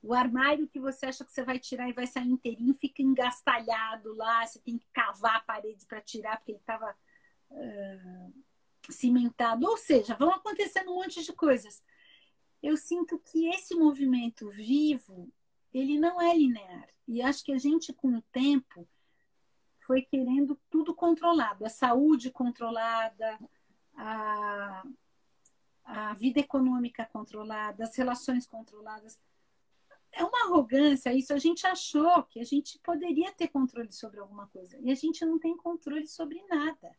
[0.00, 4.14] o armário que você acha que você vai tirar e vai sair inteirinho fica engastalhado
[4.14, 4.46] lá.
[4.46, 6.94] Você tem que cavar a parede para tirar porque ele estava
[7.50, 8.44] uh,
[8.90, 9.66] cimentado.
[9.66, 11.82] Ou seja, vão acontecendo um monte de coisas.
[12.62, 15.28] eu sinto que esse movimento vivo,
[15.72, 16.88] ele não é linear.
[17.06, 18.88] E acho que a gente, com o tempo,
[19.86, 21.64] foi querendo tudo controlado.
[21.64, 23.38] A saúde controlada,
[23.96, 24.82] a,
[25.84, 29.20] a vida econômica controlada, as relações controladas.
[30.12, 31.32] É uma arrogância isso.
[31.32, 34.78] A gente achou que a gente poderia ter controle sobre alguma coisa.
[34.80, 36.94] E a gente não tem controle sobre nada.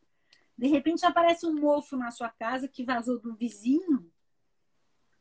[0.58, 4.12] De repente aparece um mofo na sua casa que vazou do vizinho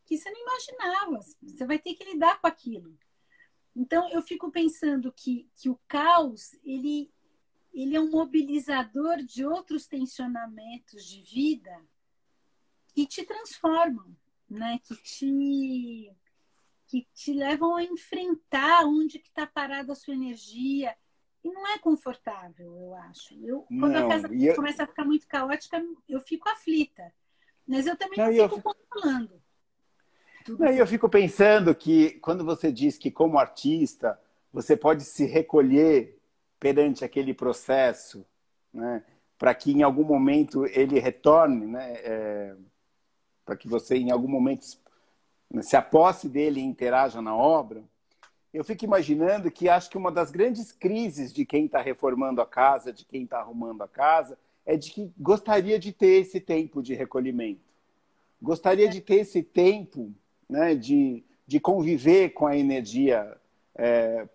[0.04, 1.20] que você não imaginava.
[1.42, 2.98] Você vai ter que lidar com aquilo.
[3.74, 7.10] Então eu fico pensando que, que o caos ele,
[7.72, 11.84] ele é um mobilizador de outros tensionamentos de vida
[12.94, 14.14] que te transformam,
[14.48, 14.78] né?
[14.84, 16.16] Que te
[16.86, 20.94] que te levam a enfrentar onde que está parada a sua energia
[21.42, 23.34] e não é confortável, eu acho.
[23.42, 24.54] Eu, quando não, a casa eu...
[24.54, 27.12] começa a ficar muito caótica, eu fico aflita.
[27.66, 28.62] Mas eu também não, não fico eu...
[28.62, 29.41] controlando.
[30.44, 34.18] Tudo não, eu fico pensando que quando você diz que como artista
[34.52, 36.18] você pode se recolher
[36.58, 38.26] perante aquele processo,
[38.72, 39.04] né,
[39.38, 42.54] para que em algum momento ele retorne, né, é,
[43.44, 44.64] para que você em algum momento
[45.60, 47.82] se aposse dele e interaja na obra,
[48.52, 52.46] eu fico imaginando que acho que uma das grandes crises de quem está reformando a
[52.46, 56.82] casa, de quem está arrumando a casa, é de que gostaria de ter esse tempo
[56.82, 57.72] de recolhimento.
[58.40, 60.12] Gostaria de ter esse tempo
[60.52, 63.36] né, de, de conviver com a energia
[63.74, 64.28] é,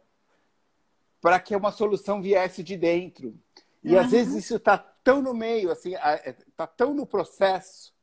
[1.21, 3.35] para que uma solução viesse de dentro.
[3.83, 3.99] E uhum.
[4.01, 7.93] às vezes isso está tão no meio, assim, está é, tão no processo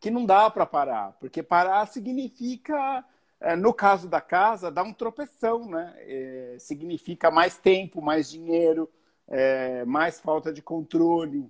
[0.00, 3.04] que não dá para parar, porque parar significa,
[3.40, 5.94] é, no caso da casa, dar um tropeção, né?
[5.98, 8.90] É, significa mais tempo, mais dinheiro,
[9.28, 11.48] é, mais falta de controle.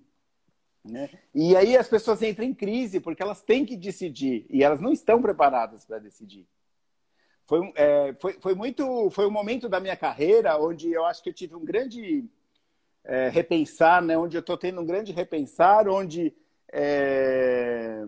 [0.85, 1.09] Né?
[1.33, 4.93] E aí as pessoas entram em crise porque elas têm que decidir e elas não
[4.93, 6.47] estão preparadas para decidir.
[7.47, 11.29] Foi, é, foi, foi muito foi um momento da minha carreira onde eu acho que
[11.29, 12.25] eu tive um grande
[13.05, 14.17] é, repensar, né?
[14.17, 16.35] onde eu estou tendo um grande repensar, onde
[16.73, 18.05] é,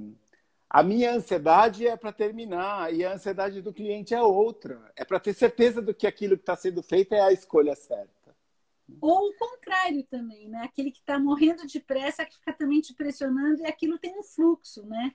[0.68, 4.80] a minha ansiedade é para terminar e a ansiedade do cliente é outra.
[4.96, 8.23] É para ter certeza do que aquilo que está sendo feito é a escolha certa.
[9.00, 10.62] Ou o contrário também, né?
[10.62, 14.22] Aquele que está morrendo de pressa, que fica também te pressionando e aquilo tem um
[14.22, 15.12] fluxo, né?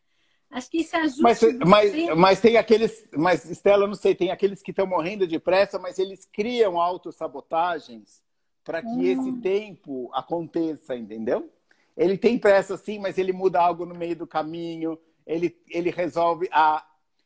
[0.50, 1.22] Acho que isso ajuda.
[1.22, 3.08] Mas, mas, mas tem aqueles.
[3.16, 8.24] Mas, Estela, não sei, tem aqueles que estão morrendo de pressa, mas eles criam autossabotagens
[8.64, 9.02] para que hum.
[9.04, 11.52] esse tempo aconteça, entendeu?
[11.96, 14.98] Ele tem pressa sim, mas ele muda algo no meio do caminho
[15.30, 16.50] ele, ele resolve.
[16.52, 16.84] A,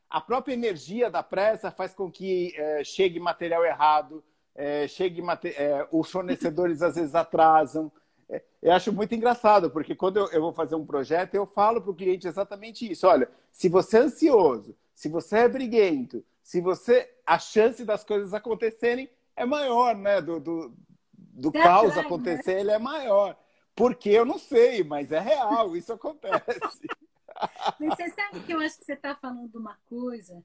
[0.09, 4.21] a própria energia da pressa faz com que é, chegue material errado,
[4.55, 7.91] é, chegue é, os fornecedores às vezes atrasam.
[8.29, 11.81] É, eu acho muito engraçado, porque quando eu, eu vou fazer um projeto, eu falo
[11.81, 13.07] para o cliente exatamente isso.
[13.07, 17.09] Olha, se você é ansioso, se você é briguento, se você.
[17.25, 20.21] a chance das coisas acontecerem é maior, né?
[20.21, 20.73] Do, do,
[21.13, 22.01] do caos né?
[22.01, 23.37] acontecer, ele é maior.
[23.75, 26.59] Porque eu não sei, mas é real, isso acontece.
[27.79, 30.43] Você sabe que eu acho que você está falando de uma coisa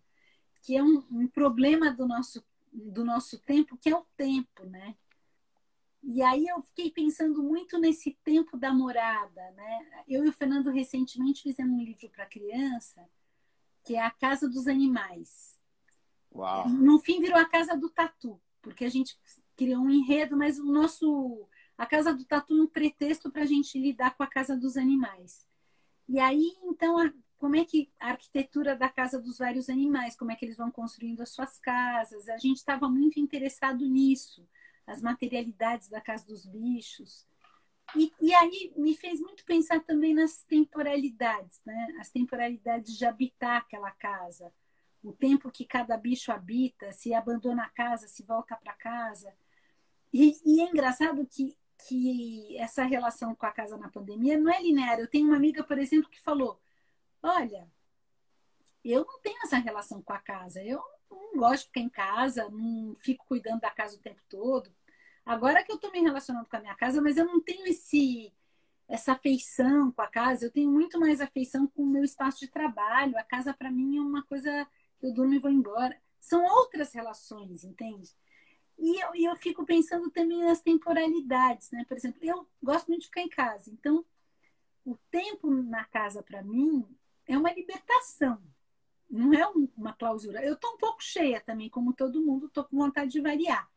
[0.62, 4.96] que é um, um, problema do nosso, do nosso tempo, que é o tempo, né?
[6.02, 10.04] E aí eu fiquei pensando muito nesse tempo da morada, né?
[10.06, 13.08] Eu e o Fernando recentemente fizemos um livro para criança,
[13.84, 15.58] que é A Casa dos Animais.
[16.34, 16.68] Uau.
[16.68, 19.18] No fim virou a Casa do Tatu, porque a gente
[19.56, 23.46] criou um enredo, mas o nosso a Casa do Tatu é um pretexto para a
[23.46, 25.46] gente lidar com a Casa dos Animais.
[26.08, 30.32] E aí, então, a, como é que a arquitetura da casa dos vários animais, como
[30.32, 32.28] é que eles vão construindo as suas casas?
[32.28, 34.46] A gente estava muito interessado nisso,
[34.86, 37.26] as materialidades da casa dos bichos.
[37.96, 41.96] E, e, aí me fez muito pensar também nas temporalidades, né?
[41.98, 44.52] As temporalidades de habitar aquela casa,
[45.02, 49.32] o tempo que cada bicho habita, se abandona a casa, se volta para casa.
[50.12, 54.60] E, e, é engraçado que que essa relação com a casa na pandemia não é
[54.60, 54.98] linear.
[54.98, 56.60] Eu tenho uma amiga, por exemplo, que falou:
[57.22, 57.68] Olha,
[58.84, 60.62] eu não tenho essa relação com a casa.
[60.62, 64.70] Eu não gosto de ficar em casa, não fico cuidando da casa o tempo todo.
[65.24, 68.32] Agora que eu estou me relacionando com a minha casa, mas eu não tenho esse
[68.88, 70.46] essa afeição com a casa.
[70.46, 73.18] Eu tenho muito mais afeição com o meu espaço de trabalho.
[73.18, 74.66] A casa para mim é uma coisa
[74.98, 76.00] que eu durmo e vou embora.
[76.18, 78.10] São outras relações, entende?
[78.78, 81.84] E eu, e eu fico pensando também nas temporalidades, né?
[81.86, 84.04] Por exemplo, eu gosto muito de ficar em casa, então
[84.84, 86.86] o tempo na casa para mim
[87.28, 88.42] é uma libertação,
[89.08, 90.44] não é uma clausura.
[90.44, 93.68] Eu estou um pouco cheia também, como todo mundo, estou com vontade de variar.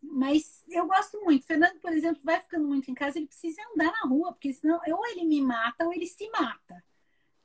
[0.00, 1.44] Mas eu gosto muito.
[1.44, 4.80] Fernando, por exemplo, vai ficando muito em casa, ele precisa andar na rua, porque senão
[4.86, 6.82] ou ele me mata ou ele se mata.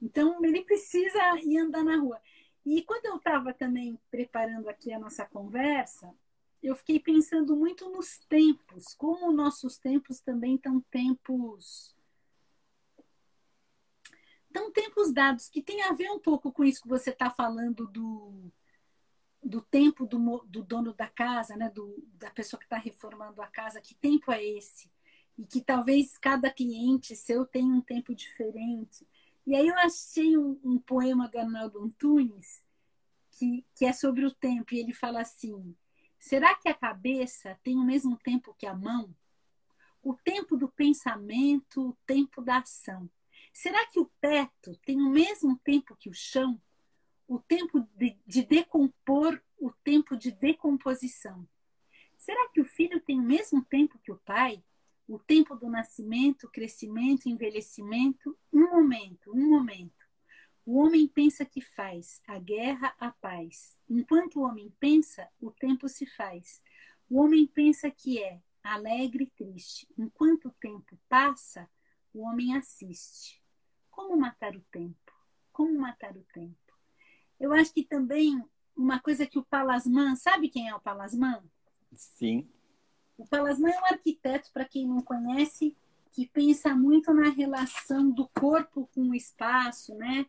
[0.01, 2.21] Então ele precisa ir andar na rua.
[2.65, 6.13] E quando eu estava também preparando aqui a nossa conversa,
[6.61, 11.95] eu fiquei pensando muito nos tempos, como nossos tempos também estão tempos
[14.51, 17.87] estão tempos dados que tem a ver um pouco com isso que você está falando
[17.87, 18.51] do,
[19.41, 21.69] do tempo do, do, dono da casa, né?
[21.69, 24.91] Do, da pessoa que está reformando a casa, que tempo é esse?
[25.37, 29.07] E que talvez cada cliente seu tenha um tempo diferente.
[29.47, 32.63] E aí eu achei um, um poema do Arnaldo Antunes
[33.31, 35.75] que, que é sobre o tempo, e ele fala assim:
[36.19, 39.15] será que a cabeça tem o mesmo tempo que a mão?
[40.03, 43.09] O tempo do pensamento, o tempo da ação.
[43.53, 46.61] Será que o teto tem o mesmo tempo que o chão?
[47.27, 51.47] O tempo de, de decompor, o tempo de decomposição.
[52.17, 54.63] Será que o filho tem o mesmo tempo que o pai?
[55.07, 60.05] O tempo do nascimento, crescimento, envelhecimento, um momento, um momento.
[60.65, 63.75] O homem pensa que faz, a guerra, a paz.
[63.89, 66.61] Enquanto o homem pensa, o tempo se faz.
[67.09, 69.87] O homem pensa que é alegre e triste.
[69.97, 71.69] Enquanto o tempo passa,
[72.13, 73.40] o homem assiste.
[74.01, 75.13] Como matar o tempo?
[75.53, 76.55] Como matar o tempo?
[77.39, 78.43] Eu acho que também
[78.75, 81.43] uma coisa que o Palasman, sabe quem é o Palasman?
[81.93, 82.49] Sim.
[83.15, 85.75] O Palasman é um arquiteto, para quem não conhece,
[86.11, 90.25] que pensa muito na relação do corpo com o espaço, né?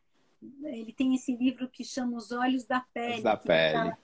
[0.65, 3.23] Ele tem esse livro que chama Os Olhos da Pele.
[3.23, 3.79] Da pele.
[3.79, 3.99] Fala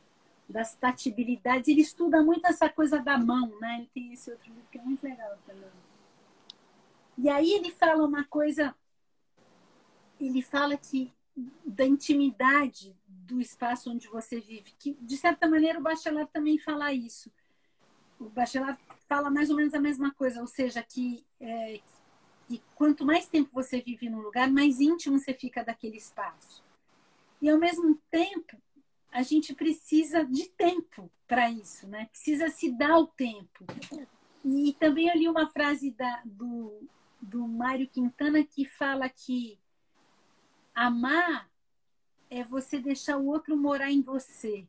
[0.48, 1.68] das tatibilidades.
[1.68, 3.80] Ele estuda muito essa coisa da mão, né?
[3.80, 5.70] Ele tem esse outro livro que é muito legal também.
[7.18, 8.74] E aí ele fala uma coisa,
[10.20, 11.12] ele fala que
[11.64, 16.92] da intimidade do espaço onde você vive, que de certa maneira o Bachelard também fala
[16.92, 17.30] isso
[18.18, 21.80] o Bachelard fala mais ou menos a mesma coisa, ou seja, que, é,
[22.46, 26.62] que quanto mais tempo você vive num lugar, mais íntimo você fica daquele espaço.
[27.40, 28.60] E ao mesmo tempo,
[29.12, 32.06] a gente precisa de tempo para isso, né?
[32.06, 33.64] Precisa se dar o tempo.
[34.44, 36.82] E também eu li uma frase da, do,
[37.20, 39.58] do Mário Quintana que fala que
[40.86, 41.48] amar
[42.30, 44.64] é você deixar o outro morar em você.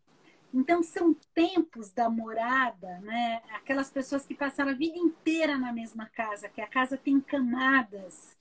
[0.52, 3.42] Então, são tempos da morada, né?
[3.54, 8.36] aquelas pessoas que passaram a vida inteira na mesma casa, que a casa tem camadas,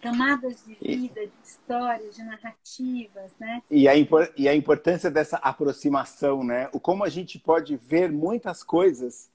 [0.00, 3.32] camadas de vida, de histórias, de narrativas.
[3.40, 3.62] Né?
[3.68, 3.94] E, a,
[4.36, 6.70] e a importância dessa aproximação, né?
[6.72, 9.28] o como a gente pode ver muitas coisas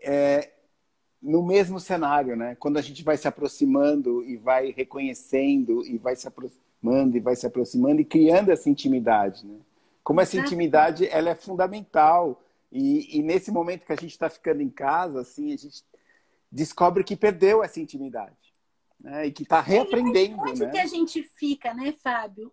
[0.00, 0.50] é,
[1.20, 2.54] no mesmo cenário, né?
[2.54, 7.36] quando a gente vai se aproximando e vai reconhecendo, e vai se aproximando, e vai
[7.36, 9.46] se aproximando, e criando essa intimidade.
[9.46, 9.58] Né?
[10.02, 12.42] como essa intimidade ela é fundamental.
[12.70, 15.84] E, e nesse momento que a gente está ficando em casa, assim, a gente
[16.50, 18.36] descobre que perdeu essa intimidade.
[18.98, 19.26] Né?
[19.26, 20.40] E que está reaprendendo.
[20.40, 20.70] Onde né?
[20.70, 22.52] que a gente fica, né, Fábio?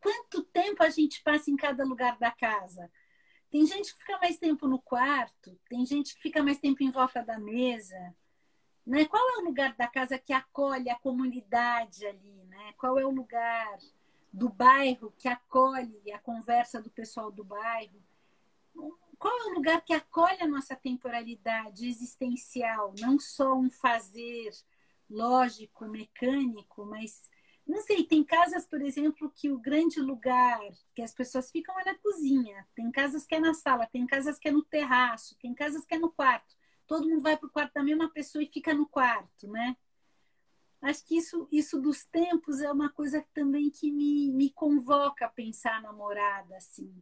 [0.00, 2.90] Quanto tempo a gente passa em cada lugar da casa?
[3.50, 6.90] Tem gente que fica mais tempo no quarto, tem gente que fica mais tempo em
[6.90, 7.96] volta da mesa.
[8.86, 9.04] Né?
[9.06, 12.44] Qual é o lugar da casa que acolhe a comunidade ali?
[12.48, 12.74] Né?
[12.76, 13.78] Qual é o lugar
[14.32, 18.02] do bairro que acolhe a conversa do pessoal do bairro?
[19.18, 22.92] Qual é o lugar que acolhe a nossa temporalidade existencial?
[22.98, 24.50] Não só um fazer
[25.08, 27.30] lógico, mecânico, mas
[27.66, 30.60] não sei, tem casas, por exemplo, que o grande lugar
[30.94, 34.38] que as pessoas ficam é na cozinha, tem casas que é na sala, tem casas
[34.38, 36.54] que é no terraço, tem casas que é no quarto.
[36.86, 39.76] Todo mundo vai para o quarto da mesma pessoa e fica no quarto, né?
[40.82, 45.30] Acho que isso, isso dos tempos é uma coisa também que me, me convoca a
[45.30, 46.94] pensar na morada, assim.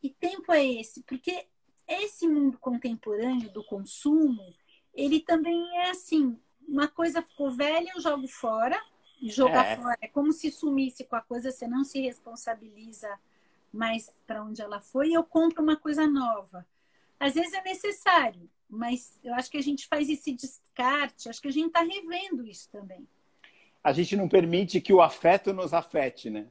[0.00, 1.02] Que tempo é esse?
[1.04, 1.46] Porque
[1.86, 4.52] esse mundo contemporâneo do consumo,
[4.92, 8.80] ele também é assim, uma coisa ficou velha, eu jogo fora,
[9.20, 9.76] e jogar é.
[9.76, 13.08] fora é como se sumisse com a coisa, você não se responsabiliza
[13.72, 16.66] mais para onde ela foi, e eu compro uma coisa nova.
[17.18, 21.48] Às vezes é necessário, mas eu acho que a gente faz esse descarte, acho que
[21.48, 23.06] a gente está revendo isso também.
[23.82, 26.46] A gente não permite que o afeto nos afete, né?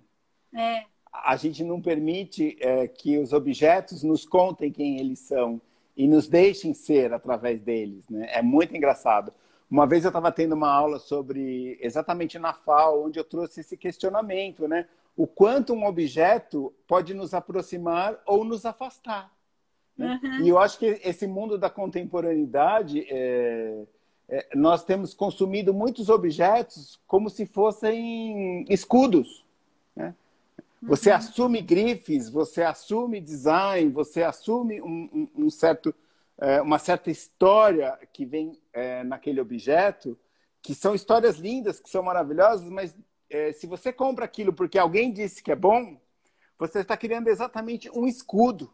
[0.56, 0.86] É.
[1.14, 5.62] A gente não permite é, que os objetos nos contem quem eles são
[5.96, 8.28] e nos deixem ser através deles, né?
[8.32, 9.34] É muito engraçado.
[9.70, 13.76] Uma vez eu estava tendo uma aula sobre exatamente na FAO, onde eu trouxe esse
[13.76, 14.88] questionamento, né?
[15.16, 19.32] O quanto um objeto pode nos aproximar ou nos afastar.
[19.98, 20.20] Né?
[20.24, 20.46] Uhum.
[20.46, 23.84] E eu acho que esse mundo da contemporaneidade, é,
[24.30, 29.46] é, nós temos consumido muitos objetos como se fossem escudos.
[29.96, 30.14] Né?
[30.84, 31.16] Você uhum.
[31.16, 35.94] assume grifes, você assume design, você assume um, um, um certo,
[36.38, 40.18] é, uma certa história que vem é, naquele objeto,
[40.62, 42.96] que são histórias lindas, que são maravilhosas, mas
[43.30, 45.98] é, se você compra aquilo porque alguém disse que é bom,
[46.60, 48.72] você está criando exatamente um escudo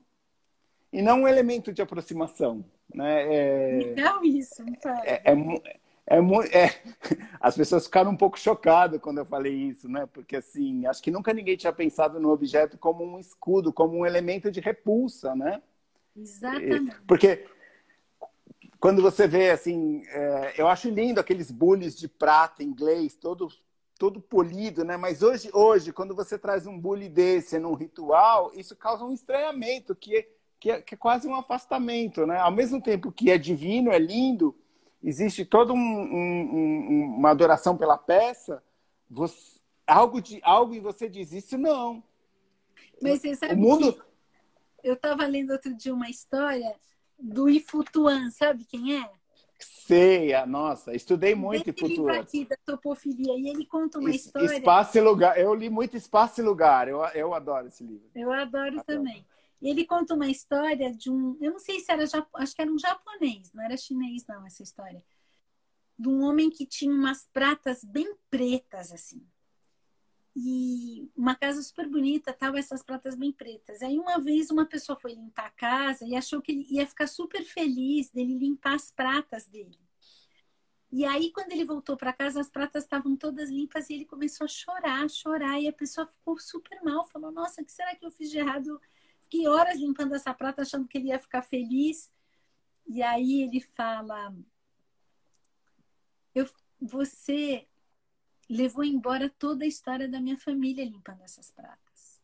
[0.93, 2.63] e não um elemento de aproximação.
[2.93, 3.35] Né?
[3.35, 4.63] É, Legal isso,
[5.03, 5.33] é, é,
[6.05, 6.69] é, é,
[7.41, 10.05] as pessoas ficaram um pouco chocadas quando eu falei isso, né?
[10.13, 14.05] Porque assim, acho que nunca ninguém tinha pensado no objeto como um escudo, como um
[14.05, 15.61] elemento de repulsa, né?
[16.15, 16.95] Exatamente.
[17.07, 17.47] Porque
[18.79, 23.47] quando você vê assim, é, eu acho lindo aqueles bullies de prata inglês, todo
[23.97, 24.97] todo polido, né?
[24.97, 29.95] Mas hoje, hoje, quando você traz um bully desse num ritual, isso causa um estranhamento
[29.95, 30.27] que
[30.63, 32.37] que é, que é quase um afastamento, né?
[32.37, 34.55] Ao mesmo tempo que é divino, é lindo,
[35.03, 38.63] existe toda um, um, uma adoração pela peça,
[39.09, 42.01] você, algo, de, algo em você diz isso não.
[43.01, 44.01] Mas você sabe o mundo...
[44.81, 46.73] eu estava lendo outro dia uma história
[47.19, 49.09] do Ifutuan, sabe quem é?
[49.59, 52.19] Sei, nossa, estudei muito Ifutuan.
[52.19, 54.45] aqui da topofilia, e ele conta uma es, história...
[54.45, 58.09] Espaço e Lugar, eu li muito Espaço e Lugar, eu, eu adoro esse livro.
[58.15, 58.83] Eu adoro, adoro.
[58.85, 59.25] também.
[59.63, 62.03] Ele conta uma história de um, eu não sei se era,
[62.35, 65.03] acho que era um japonês, não era chinês não essa história,
[65.97, 69.25] de um homem que tinha umas pratas bem pretas assim.
[70.35, 73.81] E uma casa super bonita, tava essas pratas bem pretas.
[73.83, 77.07] Aí uma vez uma pessoa foi limpar a casa e achou que ele ia ficar
[77.07, 79.79] super feliz dele limpar as pratas dele.
[80.91, 84.45] E aí, quando ele voltou para casa, as pratas estavam todas limpas e ele começou
[84.45, 85.59] a chorar, chorar.
[85.59, 88.37] E a pessoa ficou super mal, falou: Nossa, o que será que eu fiz de
[88.37, 88.79] errado?
[89.33, 92.13] Fiquei horas limpando essa prata achando que ele ia ficar feliz.
[92.85, 94.31] E aí ele fala:
[96.35, 96.47] eu,
[96.79, 97.67] Você
[98.47, 102.21] levou embora toda a história da minha família limpando essas pratas.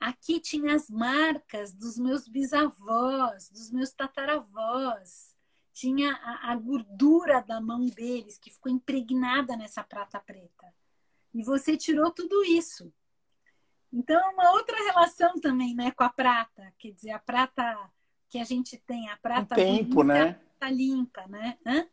[0.00, 5.36] Aqui tinha as marcas dos meus bisavós, dos meus tataravós.
[5.72, 10.74] Tinha a, a gordura da mão deles que ficou impregnada nessa prata preta.
[11.32, 12.92] E você tirou tudo isso.
[13.94, 16.74] Então, é uma outra relação também, né, com a prata.
[16.80, 17.78] Quer dizer, a prata
[18.28, 20.40] que a gente tem, a prata o tempo, bonita, né?
[20.58, 21.56] Tá limpa, né?
[21.64, 21.86] Hã?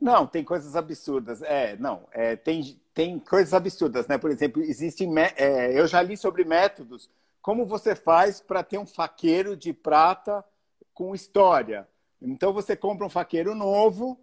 [0.00, 1.42] Não, tem coisas absurdas.
[1.42, 4.18] É, não, é, tem, tem coisas absurdas, né?
[4.18, 5.08] Por exemplo, existem.
[5.36, 7.08] É, eu já li sobre métodos.
[7.40, 10.44] Como você faz para ter um faqueiro de prata
[10.92, 11.88] com história?
[12.20, 14.20] Então você compra um faqueiro novo,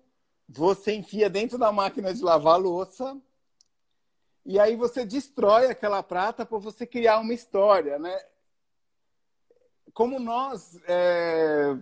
[0.49, 3.17] você enfia dentro da máquina de lavar louça
[4.45, 8.15] e aí você destrói aquela prata para você criar uma história, né?
[9.91, 11.75] Como nós é,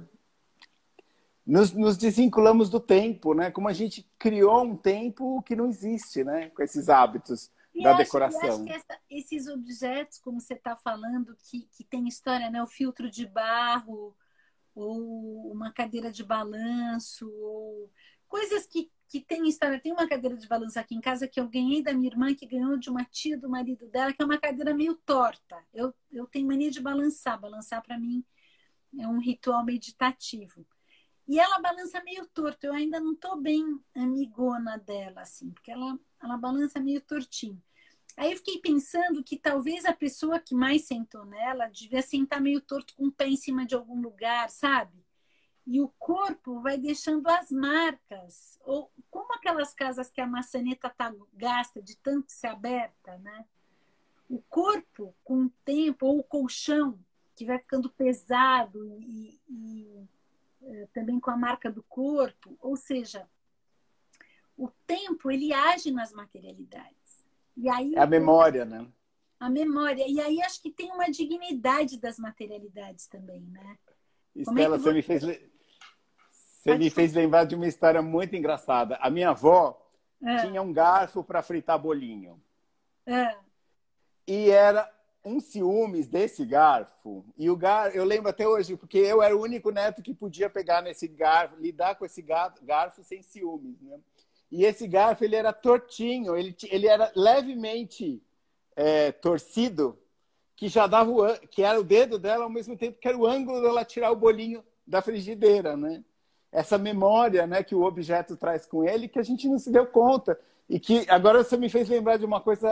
[1.45, 3.51] nos, nos, desvinculamos do tempo, né?
[3.51, 6.49] Como a gente criou um tempo que não existe, né?
[6.51, 8.49] Com esses hábitos e da acho, decoração.
[8.49, 12.63] acho que essa, esses objetos, como você está falando, que, que tem história, né?
[12.63, 14.15] O filtro de barro,
[14.73, 17.91] ou uma cadeira de balanço, ou
[18.27, 19.79] coisas que que tem história.
[19.79, 22.45] Tem uma cadeira de balanço aqui em casa que eu ganhei da minha irmã, que
[22.45, 25.63] ganhou de uma tia do marido dela, que é uma cadeira meio torta.
[25.73, 27.39] Eu, eu tenho mania de balançar.
[27.39, 28.23] Balançar, para mim,
[28.97, 30.65] é um ritual meditativo.
[31.27, 32.65] E ela balança meio torto.
[32.65, 37.61] Eu ainda não estou bem amigona dela, assim, porque ela, ela balança meio tortinho.
[38.15, 42.61] Aí eu fiquei pensando que talvez a pessoa que mais sentou nela devia sentar meio
[42.61, 45.02] torto com o pé em cima de algum lugar, sabe?
[45.65, 48.59] E o corpo vai deixando as marcas.
[48.65, 53.45] Ou como aquelas casas que a maçaneta tá gasta de tanto ser aberta, né?
[54.29, 56.99] O corpo, com o tempo, ou o colchão,
[57.35, 60.07] que vai ficando pesado e, e
[60.63, 63.27] é, também com a marca do corpo, ou seja,
[64.57, 67.25] o tempo ele age nas materialidades.
[67.55, 68.87] E aí é a memória, né?
[69.39, 70.05] A memória.
[70.07, 73.77] E aí acho que tem uma dignidade das materialidades também, né?
[74.35, 75.23] Estela, é você me fez
[76.63, 78.95] você me fez lembrar de uma história muito engraçada.
[79.01, 79.85] A minha avó
[80.23, 80.37] é.
[80.37, 82.41] tinha um garfo para fritar bolinho.
[83.05, 83.35] É.
[84.25, 84.89] E era
[85.25, 87.25] um ciúmes desse garfo.
[87.37, 87.93] E o gar...
[87.93, 91.57] eu lembro até hoje, porque eu era o único neto que podia pegar nesse garfo,
[91.59, 93.81] lidar com esse garfo sem ciúmes.
[93.81, 93.99] Né?
[94.49, 98.23] E esse garfo ele era tortinho, ele, ele era levemente
[98.73, 99.99] é, torcido,
[100.55, 103.27] que já dava o, que era o dedo dela ao mesmo tempo que era o
[103.27, 106.01] ângulo dela tirar o bolinho da frigideira, né?
[106.53, 109.87] Essa memória né, que o objeto traz com ele que a gente não se deu
[109.87, 110.39] conta.
[110.69, 112.69] E que agora você me fez lembrar de uma coisa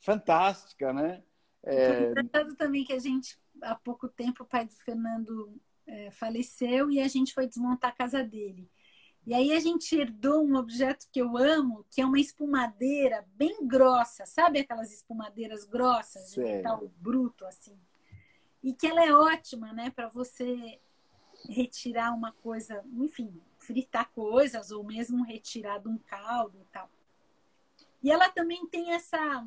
[0.00, 1.22] fantástica, né?
[1.62, 2.12] É...
[2.56, 7.08] Também que a gente, há pouco tempo, o pai do Fernando é, faleceu e a
[7.08, 8.70] gente foi desmontar a casa dele.
[9.26, 13.66] E aí a gente herdou um objeto que eu amo, que é uma espumadeira bem
[13.66, 17.78] grossa, sabe aquelas espumadeiras grossas, de metal bruto assim.
[18.62, 20.78] E que ela é ótima, né, para você
[21.48, 26.90] retirar uma coisa, enfim, fritar coisas ou mesmo retirar de um caldo e tal.
[28.02, 29.46] E ela também tem essa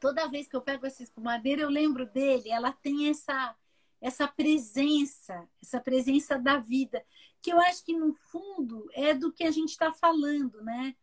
[0.00, 2.50] toda vez que eu pego essa espumadeira, eu lembro dele.
[2.50, 3.56] Ela tem essa
[4.00, 7.04] essa presença, essa presença da vida,
[7.42, 10.94] que eu acho que no fundo é do que a gente está falando, né?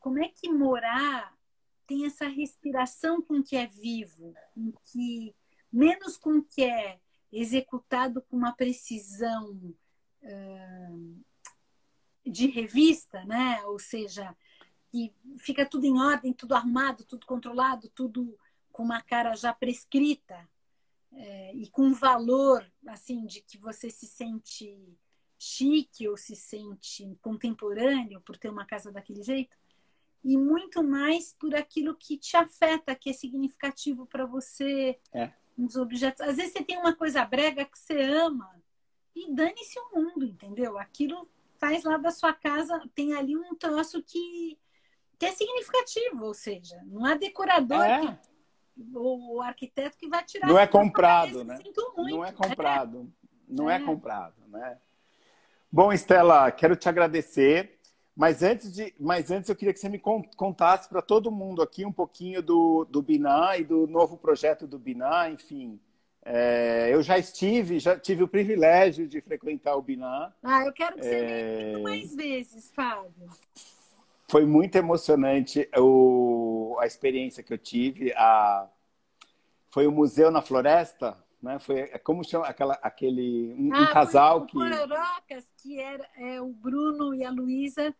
[0.00, 1.36] Como é que morar
[1.86, 5.34] tem essa respiração com que é vivo, com que
[5.70, 6.98] menos com que é
[7.40, 9.74] executado com uma precisão
[12.24, 13.62] de revista, né?
[13.66, 14.34] Ou seja,
[14.90, 18.38] que fica tudo em ordem, tudo arrumado, tudo controlado, tudo
[18.72, 20.48] com uma cara já prescrita
[21.12, 24.98] é, e com um valor assim de que você se sente
[25.38, 29.56] chique ou se sente contemporâneo por ter uma casa daquele jeito
[30.24, 35.30] e muito mais por aquilo que te afeta, que é significativo para você, é.
[35.56, 36.20] Os objetos.
[36.20, 38.50] Às vezes você tem uma coisa brega que você ama
[39.14, 40.78] e dane-se o mundo, entendeu?
[40.78, 41.28] Aquilo
[41.58, 44.58] faz lá da sua casa, tem ali um troço que,
[45.18, 48.00] que é significativo, ou seja, não há decorador é.
[48.00, 48.18] que,
[48.94, 50.48] ou o arquiteto que vai tirar.
[50.48, 51.58] Não é comprado, né?
[51.96, 53.12] Não é comprado.
[53.48, 53.76] Não é.
[53.76, 54.78] é comprado, né?
[55.70, 57.78] Bom, Estela, quero te agradecer.
[58.16, 61.84] Mas antes, de, mas antes eu queria que você me contasse para todo mundo aqui
[61.84, 65.80] um pouquinho do, do Biná e do novo projeto do Biná, enfim.
[66.24, 70.32] É, eu já estive, já tive o privilégio de frequentar o Biná.
[70.42, 71.72] Ah, eu quero que você é...
[71.72, 73.28] venha mais vezes, Fábio.
[74.28, 78.12] Foi muito emocionante o, a experiência que eu tive.
[78.12, 78.68] A,
[79.70, 81.58] foi o Museu na Floresta, né?
[81.58, 84.54] Foi é, como chama aquela, aquele um, ah, um casal que.
[84.54, 87.94] Pororocas, que era é, o Bruno e a Luísa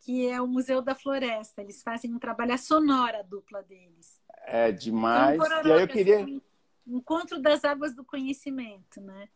[0.00, 1.62] que é o Museu da Floresta.
[1.62, 4.20] Eles fazem um trabalho a sonora dupla deles.
[4.44, 5.36] É demais.
[5.36, 6.40] Então, e aí eu queria
[6.86, 9.28] encontro das águas do conhecimento, né?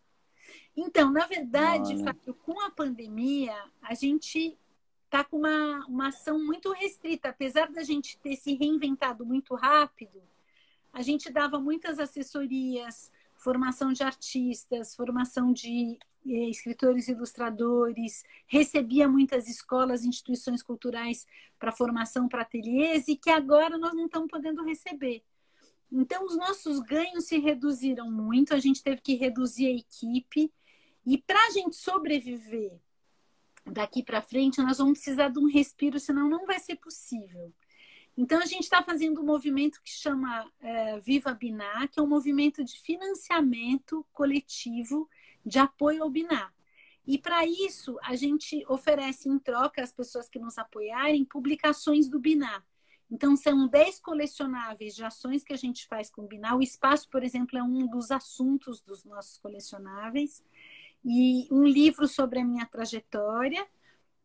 [0.77, 4.59] Então, na verdade, Fábio, com a pandemia, a gente
[5.05, 7.29] está com uma, uma ação muito restrita.
[7.29, 10.23] Apesar da gente ter se reinventado muito rápido,
[10.93, 13.13] a gente dava muitas assessorias,
[13.45, 21.27] formação de artistas, formação de eh, escritores ilustradores, recebia muitas escolas, instituições culturais
[21.59, 25.23] para formação para ateliês e que agora nós não estamos podendo receber.
[25.93, 30.51] Então, os nossos ganhos se reduziram muito, a gente teve que reduzir a equipe
[31.05, 32.81] e para a gente sobreviver
[33.67, 37.53] daqui para frente, nós vamos precisar de um respiro, senão não vai ser possível.
[38.17, 42.07] Então, a gente está fazendo um movimento que chama é, Viva Binar, que é um
[42.07, 45.09] movimento de financiamento coletivo
[45.45, 46.55] de apoio ao Binar.
[47.07, 52.19] E para isso, a gente oferece em troca às pessoas que nos apoiarem publicações do
[52.21, 52.65] Binar.
[53.11, 56.57] Então, são 10 colecionáveis de ações que a gente faz com o Binar.
[56.57, 60.43] O espaço, por exemplo, é um dos assuntos dos nossos colecionáveis.
[61.05, 63.67] E um livro sobre a minha trajetória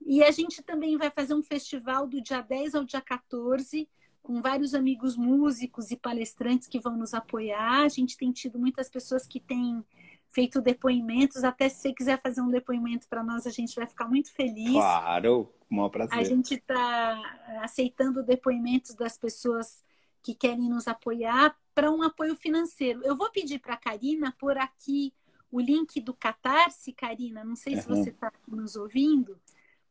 [0.01, 3.87] e a gente também vai fazer um festival do dia 10 ao dia 14,
[4.21, 7.83] com vários amigos músicos e palestrantes que vão nos apoiar.
[7.83, 9.83] A gente tem tido muitas pessoas que têm
[10.27, 11.43] feito depoimentos.
[11.43, 14.71] Até se você quiser fazer um depoimento para nós, a gente vai ficar muito feliz.
[14.71, 16.17] Claro, um prazer.
[16.17, 17.21] A gente está
[17.61, 19.83] aceitando depoimentos das pessoas
[20.21, 23.01] que querem nos apoiar para um apoio financeiro.
[23.03, 25.13] Eu vou pedir para a Karina por aqui
[25.51, 27.43] o link do Catarse, Karina.
[27.43, 29.39] Não sei se você está nos ouvindo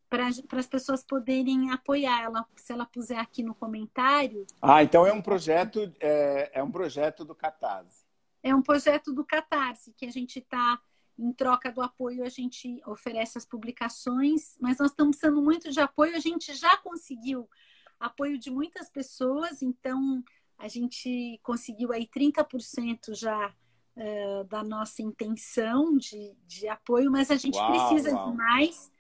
[0.09, 4.47] para as pessoas poderem apoiar ela, se ela puser aqui no comentário.
[4.61, 8.07] Ah, então é um projeto, é, é um projeto do Catarse.
[8.43, 10.81] É um projeto do Catarse, que a gente está,
[11.19, 15.81] em troca do apoio, a gente oferece as publicações, mas nós estamos precisando muito de
[15.81, 17.49] apoio, a gente já conseguiu
[17.99, 20.23] apoio de muitas pessoas, então
[20.57, 23.53] a gente conseguiu aí 30% já
[23.97, 28.31] uh, da nossa intenção de, de apoio, mas a gente uau, precisa uau.
[28.31, 28.91] de mais.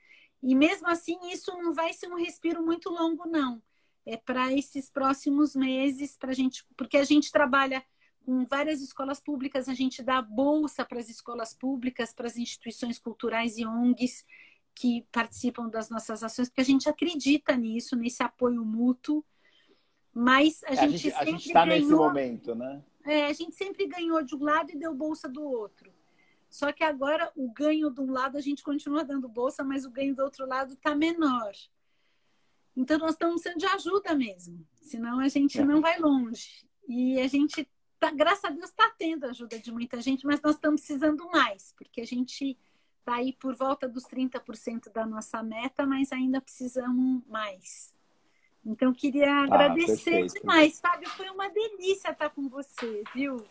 [0.42, 3.62] E mesmo assim, isso não vai ser um respiro muito longo, não.
[4.06, 7.84] É para esses próximos meses, para gente, porque a gente trabalha
[8.24, 12.98] com várias escolas públicas, a gente dá bolsa para as escolas públicas, para as instituições
[12.98, 14.24] culturais e ONGs
[14.74, 19.24] que participam das nossas ações, porque a gente acredita nisso, nesse apoio mútuo.
[20.14, 22.82] Mas a, é, gente, a gente está nesse momento, né?
[23.04, 25.92] É, a gente sempre ganhou de um lado e deu bolsa do outro.
[26.48, 29.90] Só que agora o ganho de um lado a gente continua dando bolsa, mas o
[29.90, 31.52] ganho do outro lado está menor.
[32.74, 36.66] Então nós estamos sendo de ajuda mesmo, senão a gente não vai longe.
[36.88, 37.68] E a gente,
[37.98, 41.74] tá, graças a Deus, está tendo ajuda de muita gente, mas nós estamos precisando mais,
[41.76, 42.56] porque a gente
[43.00, 47.92] está aí por volta dos 30% da nossa meta, mas ainda precisamos mais.
[48.64, 50.40] Então, queria ah, agradecer perfeito.
[50.40, 50.78] demais.
[50.78, 53.44] Fábio, foi uma delícia estar com você, viu?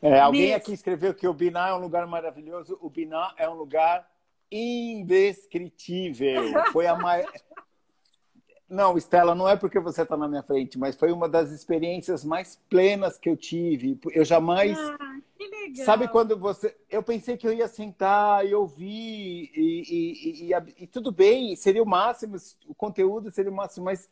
[0.00, 2.78] É, alguém aqui escreveu que o Biná é um lugar maravilhoso.
[2.80, 4.06] O Biná é um lugar
[4.50, 6.42] indescritível.
[6.72, 7.30] Foi a maior.
[8.68, 12.24] não, Estela, não é porque você está na minha frente, mas foi uma das experiências
[12.24, 13.98] mais plenas que eu tive.
[14.12, 14.78] Eu jamais.
[14.78, 15.84] Ah, que legal.
[15.84, 16.76] Sabe quando você.
[16.90, 21.82] Eu pensei que eu ia sentar e ouvir, e, e, e, e tudo bem, seria
[21.82, 22.36] o máximo,
[22.66, 24.08] o conteúdo seria o máximo, mas.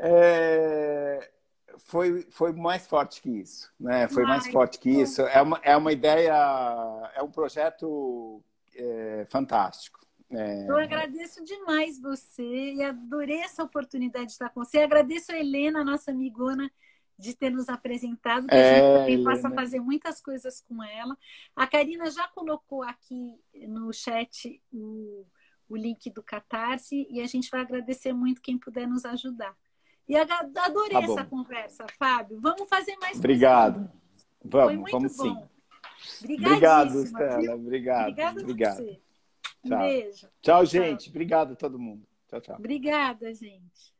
[0.00, 1.30] É,
[1.78, 4.08] foi, foi mais forte que isso, né?
[4.08, 5.22] Foi mais forte que isso.
[5.22, 6.32] É uma, é uma ideia,
[7.14, 8.42] é um projeto
[8.74, 9.98] é, fantástico.
[10.30, 10.68] É...
[10.68, 14.78] Eu agradeço demais você e adorei essa oportunidade de estar com você.
[14.78, 16.70] Agradeço a Helena, nossa amigona,
[17.18, 19.30] de ter nos apresentado, que é, a gente também Helena.
[19.30, 21.16] passa a fazer muitas coisas com ela.
[21.56, 25.26] A Karina já colocou aqui no chat o,
[25.68, 29.56] o link do Catarse e a gente vai agradecer muito quem puder nos ajudar.
[30.08, 32.40] E adorei tá essa conversa, Fábio.
[32.40, 33.90] Vamos fazer mais Obrigado.
[34.42, 35.24] Vamos, vamos bom.
[35.24, 36.24] sim.
[36.24, 37.54] Obrigado, Stella.
[37.54, 38.08] Obrigado.
[38.08, 38.40] Obrigado.
[38.40, 38.98] Obrigado.
[39.64, 40.28] Um beijo.
[40.40, 41.04] Tchau, gente.
[41.04, 41.10] Tchau.
[41.10, 42.06] Obrigado a todo mundo.
[42.28, 42.56] Tchau, tchau.
[42.56, 43.97] Obrigada, gente.